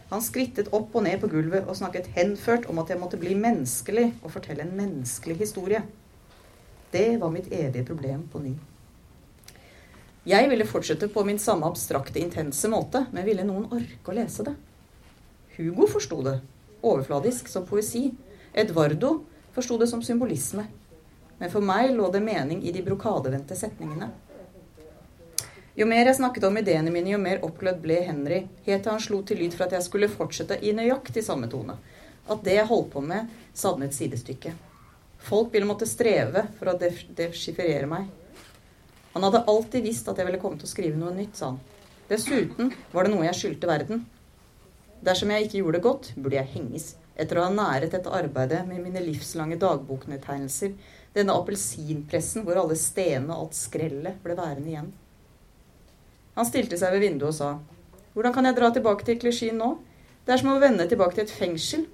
Han 0.08 0.24
skrittet 0.24 0.72
opp 0.72 0.96
og 0.96 1.04
ned 1.04 1.20
på 1.20 1.28
gulvet 1.32 1.68
og 1.68 1.76
snakket 1.76 2.14
henført 2.16 2.68
om 2.72 2.80
at 2.80 2.94
jeg 2.94 3.02
måtte 3.02 3.20
bli 3.20 3.36
menneskelig 3.36 4.14
og 4.22 4.32
fortelle 4.38 4.64
en 4.64 4.76
menneskelig 4.78 5.42
historie. 5.42 5.84
Det 6.98 7.18
var 7.18 7.30
mitt 7.30 7.52
evige 7.54 7.84
problem 7.86 8.24
på 8.32 8.40
ny. 8.40 8.56
Jeg 10.26 10.50
ville 10.50 10.66
fortsette 10.66 11.08
på 11.14 11.22
min 11.28 11.38
samme 11.40 11.68
abstrakte, 11.70 12.18
intense 12.18 12.70
måte, 12.74 13.04
men 13.14 13.26
ville 13.28 13.44
noen 13.46 13.68
orke 13.70 14.10
å 14.10 14.16
lese 14.18 14.46
det? 14.48 14.56
Hugo 15.60 15.86
forsto 15.92 16.24
det, 16.26 16.40
overfladisk, 16.82 17.52
som 17.54 17.68
poesi. 17.70 18.08
Edvardo 18.50 19.12
forsto 19.54 19.78
det 19.78 19.92
som 19.92 20.02
symbolisme. 20.02 20.66
Men 21.38 21.54
for 21.54 21.62
meg 21.62 21.94
lå 21.94 22.10
det 22.16 22.24
mening 22.26 22.64
i 22.66 22.74
de 22.74 22.82
brokadevendte 22.88 23.56
setningene. 23.60 24.10
Jo 25.78 25.86
mer 25.86 26.10
jeg 26.10 26.18
snakket 26.18 26.50
om 26.50 26.58
ideene 26.58 26.90
mine, 26.90 27.14
jo 27.14 27.22
mer 27.22 27.46
oppglødd 27.46 27.84
ble 27.84 28.00
Henry, 28.08 28.48
helt 28.66 28.88
til 28.88 28.96
han 28.96 29.04
slo 29.06 29.22
til 29.22 29.38
lyd 29.44 29.54
for 29.54 29.68
at 29.68 29.78
jeg 29.78 29.86
skulle 29.86 30.10
fortsette 30.10 30.58
i 30.66 30.74
nøyaktig 30.74 31.22
samme 31.30 31.46
tone. 31.52 31.78
At 32.26 32.42
det 32.42 32.58
jeg 32.58 32.72
holdt 32.74 32.90
på 32.96 33.06
med, 33.06 33.30
savnet 33.54 33.94
sidestykke. 33.94 34.58
Folk 35.18 35.54
ville 35.54 35.68
måtte 35.68 35.88
streve 35.90 36.46
for 36.60 36.72
å 36.72 36.78
dechiffrere 36.78 37.88
meg. 37.90 38.08
Han 39.16 39.26
hadde 39.26 39.46
alltid 39.50 39.84
visst 39.88 40.08
at 40.12 40.20
jeg 40.20 40.28
ville 40.28 40.40
komme 40.42 40.60
til 40.60 40.68
å 40.68 40.72
skrive 40.72 41.00
noe 41.00 41.16
nytt, 41.16 41.40
sa 41.40 41.52
han. 41.52 41.60
Dessuten 42.08 42.70
var 42.94 43.08
det 43.08 43.12
noe 43.16 43.26
jeg 43.26 43.40
skyldte 43.40 43.68
verden. 43.68 44.06
Dersom 45.04 45.32
jeg 45.34 45.48
ikke 45.48 45.60
gjorde 45.60 45.80
det 45.80 45.86
godt, 45.88 46.12
burde 46.16 46.38
jeg 46.38 46.52
henges. 46.54 46.86
Etter 47.18 47.40
å 47.40 47.48
ha 47.48 47.54
næret 47.54 47.96
dette 47.96 48.14
arbeidet 48.14 48.62
med 48.70 48.84
mine 48.86 49.02
livslange 49.02 49.58
dagboknedtegnelser, 49.62 50.78
denne 51.18 51.34
appelsinpressen 51.34 52.46
hvor 52.46 52.62
alle 52.62 52.78
stenene 52.78 53.34
og 53.34 53.48
alt 53.48 53.58
skrellet 53.58 54.22
ble 54.24 54.38
værende 54.38 54.72
igjen. 54.72 54.94
Han 56.38 56.46
stilte 56.46 56.78
seg 56.78 56.94
ved 56.94 57.08
vinduet 57.08 57.32
og 57.32 57.38
sa, 57.40 57.52
Hvordan 58.14 58.34
kan 58.34 58.46
jeg 58.46 58.58
dra 58.58 58.70
tilbake 58.74 59.06
til 59.06 59.18
klisjeen 59.22 59.58
nå? 59.62 59.76
Det 60.26 60.34
er 60.34 60.42
som 60.42 60.54
å 60.54 60.62
vende 60.62 60.86
tilbake 60.90 61.18
til 61.18 61.26
et 61.26 61.34
fengsel 61.34 61.86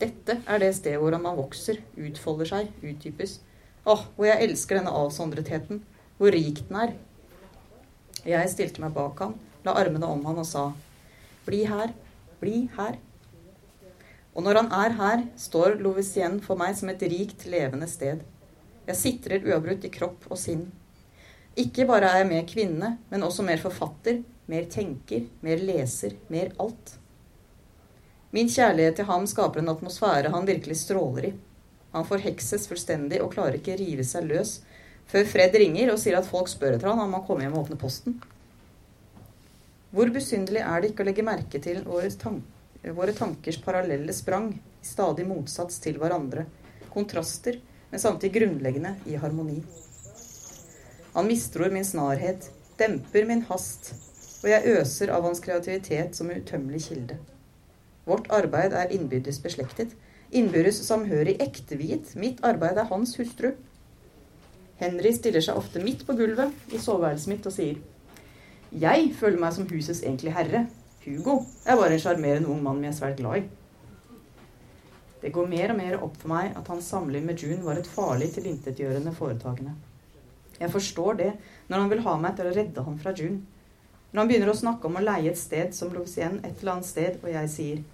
dette 0.00 0.40
er 0.44 0.60
det 0.60 0.74
stedet 0.76 1.00
hvor 1.00 1.14
man 1.16 1.38
vokser, 1.38 1.80
utfolder 1.96 2.50
seg, 2.50 2.72
utdypes. 2.84 3.38
Åh, 3.86 4.02
hvor 4.16 4.28
jeg 4.28 4.48
elsker 4.48 4.80
denne 4.80 4.92
avsondretheten. 4.92 5.82
Hvor 6.18 6.32
rik 6.32 6.62
den 6.68 6.78
er. 6.80 6.94
Jeg 8.26 8.50
stilte 8.50 8.82
meg 8.82 8.94
bak 8.96 9.20
han, 9.22 9.34
la 9.64 9.76
armene 9.78 10.08
om 10.10 10.24
han 10.26 10.40
og 10.42 10.48
sa, 10.48 10.70
Bli 11.46 11.62
her, 11.70 11.92
bli 12.40 12.64
her. 12.74 12.96
Og 14.34 14.42
når 14.44 14.58
han 14.60 14.72
er 14.74 14.96
her, 14.98 15.22
står 15.38 15.78
Lovisien 15.80 16.40
for 16.44 16.58
meg 16.60 16.74
som 16.76 16.90
et 16.90 17.04
rikt, 17.06 17.46
levende 17.48 17.86
sted. 17.88 18.24
Jeg 18.86 18.98
sitrer 18.98 19.46
uavbrutt 19.46 19.86
i 19.86 19.92
kropp 19.92 20.26
og 20.28 20.40
sinn. 20.40 20.66
Ikke 21.56 21.86
bare 21.88 22.10
er 22.10 22.20
jeg 22.20 22.30
mer 22.32 22.48
kvinne, 22.50 22.90
men 23.08 23.24
også 23.24 23.46
mer 23.46 23.62
forfatter, 23.62 24.20
mer 24.50 24.66
tenker, 24.72 25.24
mer 25.46 25.62
leser, 25.62 26.18
mer 26.28 26.52
alt. 26.60 26.98
Min 28.36 28.50
kjærlighet 28.52 28.98
til 28.98 29.06
ham 29.08 29.24
skaper 29.24 29.62
en 29.62 29.72
atmosfære 29.72 30.28
han 30.34 30.48
virkelig 30.48 30.76
stråler 30.82 31.30
i. 31.30 31.34
Han 31.94 32.04
forhekses 32.04 32.66
fullstendig 32.68 33.22
og 33.24 33.30
klarer 33.32 33.56
ikke 33.56 33.78
rive 33.80 34.04
seg 34.04 34.26
løs 34.28 34.58
før 35.08 35.28
Fred 35.30 35.54
ringer 35.56 35.92
og 35.92 36.00
sier 36.02 36.18
at 36.18 36.26
folk 36.28 36.50
spør 36.50 36.74
etter 36.76 36.90
han 36.90 37.00
om 37.06 37.14
han 37.16 37.22
kommer 37.24 37.46
hjem 37.46 37.54
og 37.56 37.64
åpner 37.64 37.80
posten. 37.80 38.18
Hvor 39.94 40.10
besynderlig 40.12 40.64
er 40.66 40.82
det 40.82 40.90
ikke 40.90 41.04
å 41.04 41.08
legge 41.08 41.24
merke 41.24 41.60
til 41.62 41.80
våre, 41.86 42.10
tank 42.10 42.52
våre 42.96 43.14
tankers 43.16 43.56
parallelle 43.62 44.12
sprang, 44.14 44.50
i 44.52 44.86
stadig 44.86 45.24
motsats 45.26 45.80
til 45.82 45.96
hverandre, 45.98 46.44
kontraster, 46.92 47.56
men 47.90 48.02
samtidig 48.02 48.34
grunnleggende 48.36 48.92
i 49.08 49.16
harmoni. 49.22 49.62
Han 51.14 51.30
mistror 51.30 51.72
min 51.72 51.88
snarhet, 51.88 52.50
demper 52.78 53.24
min 53.26 53.46
hast, 53.48 53.94
og 54.42 54.52
jeg 54.52 54.76
øser 54.76 55.14
av 55.16 55.24
hans 55.26 55.40
kreativitet 55.42 56.18
som 56.18 56.30
utømmelig 56.30 56.84
kilde. 56.90 57.16
Vårt 58.06 58.28
arbeid 58.30 58.74
er 58.78 58.92
innbyrdes 58.94 59.40
beslektet. 59.42 59.96
Innbyrdes 60.30 60.78
samhørig 60.86 61.36
ekteviet. 61.42 62.12
Mitt 62.14 62.42
arbeid 62.46 62.78
er 62.78 62.86
hans 62.90 63.16
hustru. 63.18 63.50
Henry 64.78 65.10
stiller 65.16 65.42
seg 65.42 65.58
ofte 65.58 65.82
midt 65.82 66.04
på 66.06 66.14
gulvet 66.18 66.74
i 66.74 66.78
soveværelset 66.78 67.30
mitt 67.32 67.46
og 67.48 67.54
sier 67.54 67.78
Jeg 68.76 69.08
føler 69.16 69.40
meg 69.40 69.54
som 69.56 69.68
husets 69.70 70.02
egentlige 70.04 70.36
herre. 70.36 70.66
Hugo 71.06 71.38
er 71.64 71.78
bare 71.78 71.96
en 71.96 72.02
sjarmerende 72.02 72.50
ung 72.52 72.62
mann 72.62 72.82
vi 72.82 72.90
er 72.90 72.94
svært 72.94 73.18
glad 73.18 73.40
i. 73.40 73.46
Det 75.22 75.32
går 75.32 75.48
mer 75.50 75.72
og 75.72 75.78
mer 75.80 75.98
opp 76.02 76.16
for 76.20 76.30
meg 76.30 76.54
at 76.58 76.68
hans 76.70 76.92
samliv 76.92 77.24
med 77.24 77.42
June 77.42 77.64
var 77.64 77.80
et 77.80 77.88
farlig 77.90 78.28
tilintetgjørende 78.34 79.14
foretagende. 79.16 79.74
Jeg 80.60 80.70
forstår 80.70 81.18
det 81.22 81.32
når 81.68 81.78
han 81.82 81.90
vil 81.90 82.04
ha 82.06 82.16
meg 82.20 82.36
til 82.36 82.50
å 82.50 82.54
redde 82.54 82.84
ham 82.86 82.98
fra 83.00 83.14
June. 83.16 83.40
Når 84.12 84.20
han 84.20 84.30
begynner 84.30 84.52
å 84.52 84.60
snakke 84.60 84.88
om 84.88 84.98
å 85.00 85.04
leie 85.04 85.32
et 85.32 85.40
sted 85.40 85.74
som 85.74 85.90
Lovsien 85.94 86.38
et 86.44 86.60
eller 86.60 86.76
annet 86.76 86.88
sted, 86.88 87.18
og 87.22 87.32
jeg 87.32 87.52
sier 87.52 87.84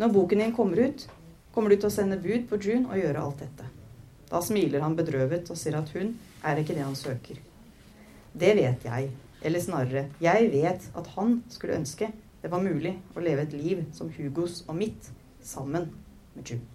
når 0.00 0.12
boken 0.12 0.38
din 0.38 0.54
kommer 0.56 0.80
ut, 0.88 1.06
kommer 1.52 1.70
du 1.70 1.76
til 1.76 1.90
å 1.90 1.92
sende 1.92 2.20
bud 2.20 2.48
på 2.48 2.58
June 2.62 2.88
og 2.88 3.00
gjøre 3.00 3.22
alt 3.22 3.42
dette. 3.44 3.68
Da 4.30 4.40
smiler 4.40 4.80
han 4.80 4.96
bedrøvet 4.96 5.50
og 5.52 5.58
sier 5.60 5.76
at 5.76 5.92
hun 5.92 6.14
er 6.48 6.60
ikke 6.62 6.76
det 6.76 6.86
han 6.86 6.96
søker. 6.96 7.40
Det 8.32 8.54
vet 8.56 8.86
jeg. 8.88 9.10
Eller 9.42 9.60
snarere, 9.60 10.06
jeg 10.22 10.52
vet 10.52 10.84
at 10.96 11.08
han 11.16 11.40
skulle 11.50 11.76
ønske 11.80 12.12
det 12.42 12.50
var 12.50 12.62
mulig 12.62 12.96
å 13.14 13.22
leve 13.22 13.44
et 13.44 13.52
liv 13.54 13.84
som 13.94 14.08
Hugos 14.16 14.64
og 14.66 14.74
mitt 14.78 15.10
sammen 15.42 15.92
med 16.34 16.50
June. 16.50 16.66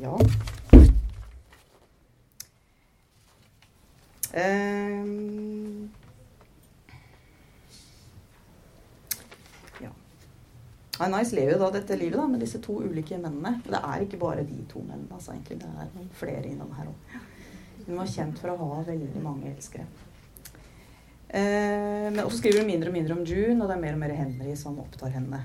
Ja 0.00 0.16
Eh, 4.32 5.04
ja. 9.80 9.90
Anais 10.98 11.32
lever 11.32 11.54
jo 11.54 11.62
da 11.62 11.70
dette 11.78 11.96
livet 11.96 12.18
da, 12.18 12.26
med 12.28 12.42
disse 12.42 12.60
to 12.60 12.80
ulike 12.82 13.16
mennene. 13.16 13.56
Og 13.64 13.72
det 13.72 13.80
er 13.80 14.04
ikke 14.04 14.20
bare 14.20 14.44
de 14.44 14.58
to 14.68 14.82
mennene. 14.82 15.08
Altså, 15.14 15.32
egentlig. 15.32 15.60
Det 15.62 15.70
er 15.70 15.90
noen 15.94 16.10
flere 16.18 16.46
innom 16.50 16.74
her 16.76 16.90
òg. 16.90 17.18
Hun 17.86 17.96
var 17.96 18.10
kjent 18.10 18.38
for 18.42 18.52
å 18.52 18.58
ha 18.60 18.82
veldig 18.90 19.22
mange 19.24 19.48
elskere. 19.50 19.86
Eh, 21.30 22.10
men 22.10 22.20
også 22.24 22.40
skriver 22.40 22.64
hun 22.64 22.70
mindre 22.72 22.90
og 22.90 22.96
mindre 22.96 23.16
om 23.16 23.24
June, 23.24 23.56
og 23.62 23.70
det 23.70 23.76
er 23.76 23.82
mer 23.84 23.96
og 23.96 24.02
mer 24.02 24.14
Henry 24.18 24.54
som 24.58 24.78
opptar 24.82 25.14
henne. 25.14 25.40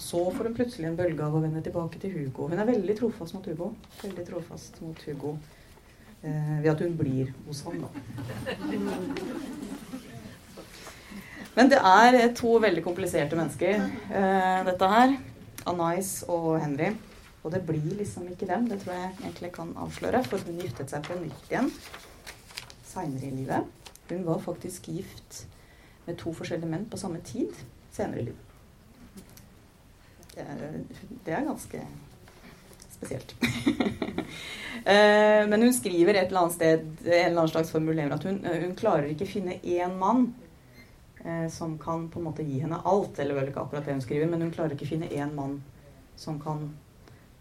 Og 0.00 0.04
så 0.04 0.20
får 0.32 0.46
hun 0.48 0.54
plutselig 0.56 0.86
en 0.88 0.96
bølge 0.96 1.26
av 1.26 1.34
å 1.36 1.42
vende 1.42 1.60
tilbake 1.64 2.00
til 2.00 2.14
Hugo. 2.14 2.46
Hun 2.48 2.62
er 2.62 2.68
veldig 2.70 2.94
trofast 2.96 3.34
mot 3.36 3.48
Hugo. 3.50 3.72
Veldig 4.00 4.24
trofast 4.30 4.78
mot 4.80 5.02
Hugo 5.04 5.34
eh, 6.22 6.56
ved 6.62 6.70
at 6.72 6.80
hun 6.86 6.96
blir 6.96 7.34
hos 7.48 7.60
ham, 7.66 7.82
da. 7.82 7.90
Men 11.60 11.68
det 11.68 11.76
er 11.84 12.30
to 12.32 12.54
veldig 12.56 12.80
kompliserte 12.80 13.36
mennesker, 13.36 13.82
uh, 14.08 14.60
dette 14.64 14.86
her. 14.88 15.10
Anais 15.68 16.22
og 16.32 16.54
Henry. 16.56 16.94
Og 17.44 17.52
det 17.52 17.60
blir 17.68 17.98
liksom 17.98 18.30
ikke 18.32 18.48
dem. 18.48 18.64
Det 18.68 18.78
tror 18.80 18.94
jeg 18.96 19.10
egentlig 19.20 19.50
kan 19.52 19.74
avsløre. 19.76 20.22
For 20.24 20.40
hun 20.48 20.60
giftet 20.62 20.88
seg 20.92 21.04
på 21.04 21.18
nytt 21.20 21.52
igjen 21.52 21.68
seinere 22.88 23.28
i 23.28 23.34
livet. 23.42 23.68
Hun 24.08 24.24
var 24.24 24.40
faktisk 24.40 24.88
gift 24.88 25.42
med 26.06 26.16
to 26.22 26.32
forskjellige 26.32 26.70
menn 26.70 26.88
på 26.88 26.98
samme 27.00 27.20
tid 27.28 27.52
senere 27.92 28.22
i 28.22 28.28
livet. 28.30 28.46
Det 30.34 31.34
er, 31.34 31.44
ganske 31.44 31.84
spesielt. 32.96 33.36
Eh, 34.80 35.42
men 35.44 35.60
hun 35.60 35.74
skriver 35.76 36.14
et 36.16 36.30
eller 36.30 36.46
annet 36.46 36.54
sted 36.54 36.84
en 37.02 37.10
eller 37.10 37.40
annen 37.42 37.50
slags 37.50 37.72
formulering 37.74 38.14
at 38.14 38.22
hun, 38.24 38.38
hun 38.46 38.70
klarer 38.78 39.10
ikke 39.10 39.26
finne 39.28 39.58
én 39.60 39.92
mann 39.98 40.22
eh, 40.30 40.49
som 41.52 41.78
kan 41.78 42.06
på 42.08 42.20
en 42.20 42.24
måte 42.24 42.44
gi 42.46 42.60
henne 42.62 42.78
alt. 42.84 43.18
Eller 43.18 43.36
vel 43.36 43.50
ikke 43.50 43.64
akkurat 43.64 43.84
det 43.84 43.96
hun 43.96 44.04
skriver, 44.04 44.30
men 44.30 44.44
hun 44.46 44.52
klarer 44.54 44.76
ikke 44.76 44.86
å 44.88 44.92
finne 44.94 45.10
én 45.12 45.34
mann 45.36 45.58
som, 46.20 46.40
kan, 46.40 46.76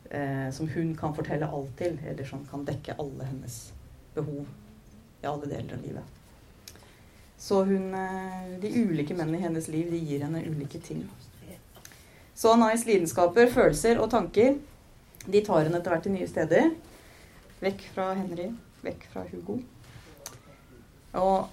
eh, 0.10 0.50
som 0.52 0.68
hun 0.68 0.96
kan 0.98 1.16
fortelle 1.16 1.48
alt 1.48 1.78
til, 1.78 2.00
eller 2.08 2.28
som 2.28 2.46
kan 2.48 2.66
dekke 2.68 2.96
alle 3.00 3.28
hennes 3.28 3.58
behov 4.16 4.46
i 5.22 5.28
alle 5.28 5.50
deler 5.52 5.74
av 5.76 5.84
livet. 5.84 6.04
Så 7.40 7.64
hun, 7.64 7.94
eh, 7.96 8.60
de 8.60 8.72
ulike 8.84 9.16
mennene 9.16 9.40
i 9.40 9.48
hennes 9.48 9.68
liv 9.68 9.92
de 9.92 10.00
gir 10.00 10.24
henne 10.24 10.44
ulike 10.44 10.80
ting. 10.80 11.10
Så 12.40 12.54
Anais 12.54 12.86
lidenskaper, 12.88 13.50
følelser 13.52 14.00
og 14.00 14.12
tanker 14.12 14.54
de 15.28 15.42
tar 15.44 15.66
henne 15.66 15.76
etter 15.82 15.92
hvert 15.92 16.06
til 16.08 16.14
nye 16.14 16.28
steder. 16.28 16.70
Vekk 17.60 17.82
fra 17.92 18.14
Henry, 18.16 18.46
vekk 18.86 19.04
fra 19.12 19.26
Hugo. 19.28 19.58
Og 21.20 21.50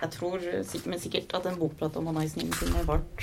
jeg 0.00 0.10
tror 0.18 0.38
sikkert, 0.62 0.90
men 0.92 1.00
sikkert 1.00 1.34
at 1.38 1.44
en 1.48 1.60
bokprat 1.60 1.96
om 1.96 2.08
Anais 2.12 2.36
Nime 2.36 2.52
kunne 2.52 2.88
vart 2.88 3.20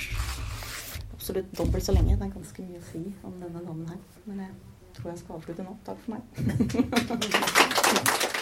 absolutt 1.14 1.58
dobbelt 1.58 1.84
så 1.84 1.92
lenge. 1.92 2.16
Det 2.18 2.26
er 2.26 2.34
ganske 2.34 2.62
mye 2.66 2.78
å 2.82 2.88
si 2.90 3.02
om 3.24 3.32
denne 3.40 3.60
damen 3.64 3.88
her. 3.88 3.98
Men 4.26 4.38
jeg 4.44 4.52
tror 4.98 5.08
jeg 5.12 5.18
skal 5.22 5.34
avslutte 5.40 5.66
nå. 5.66 5.72
Takk 5.86 5.98
for 6.04 6.10
meg. 6.16 6.22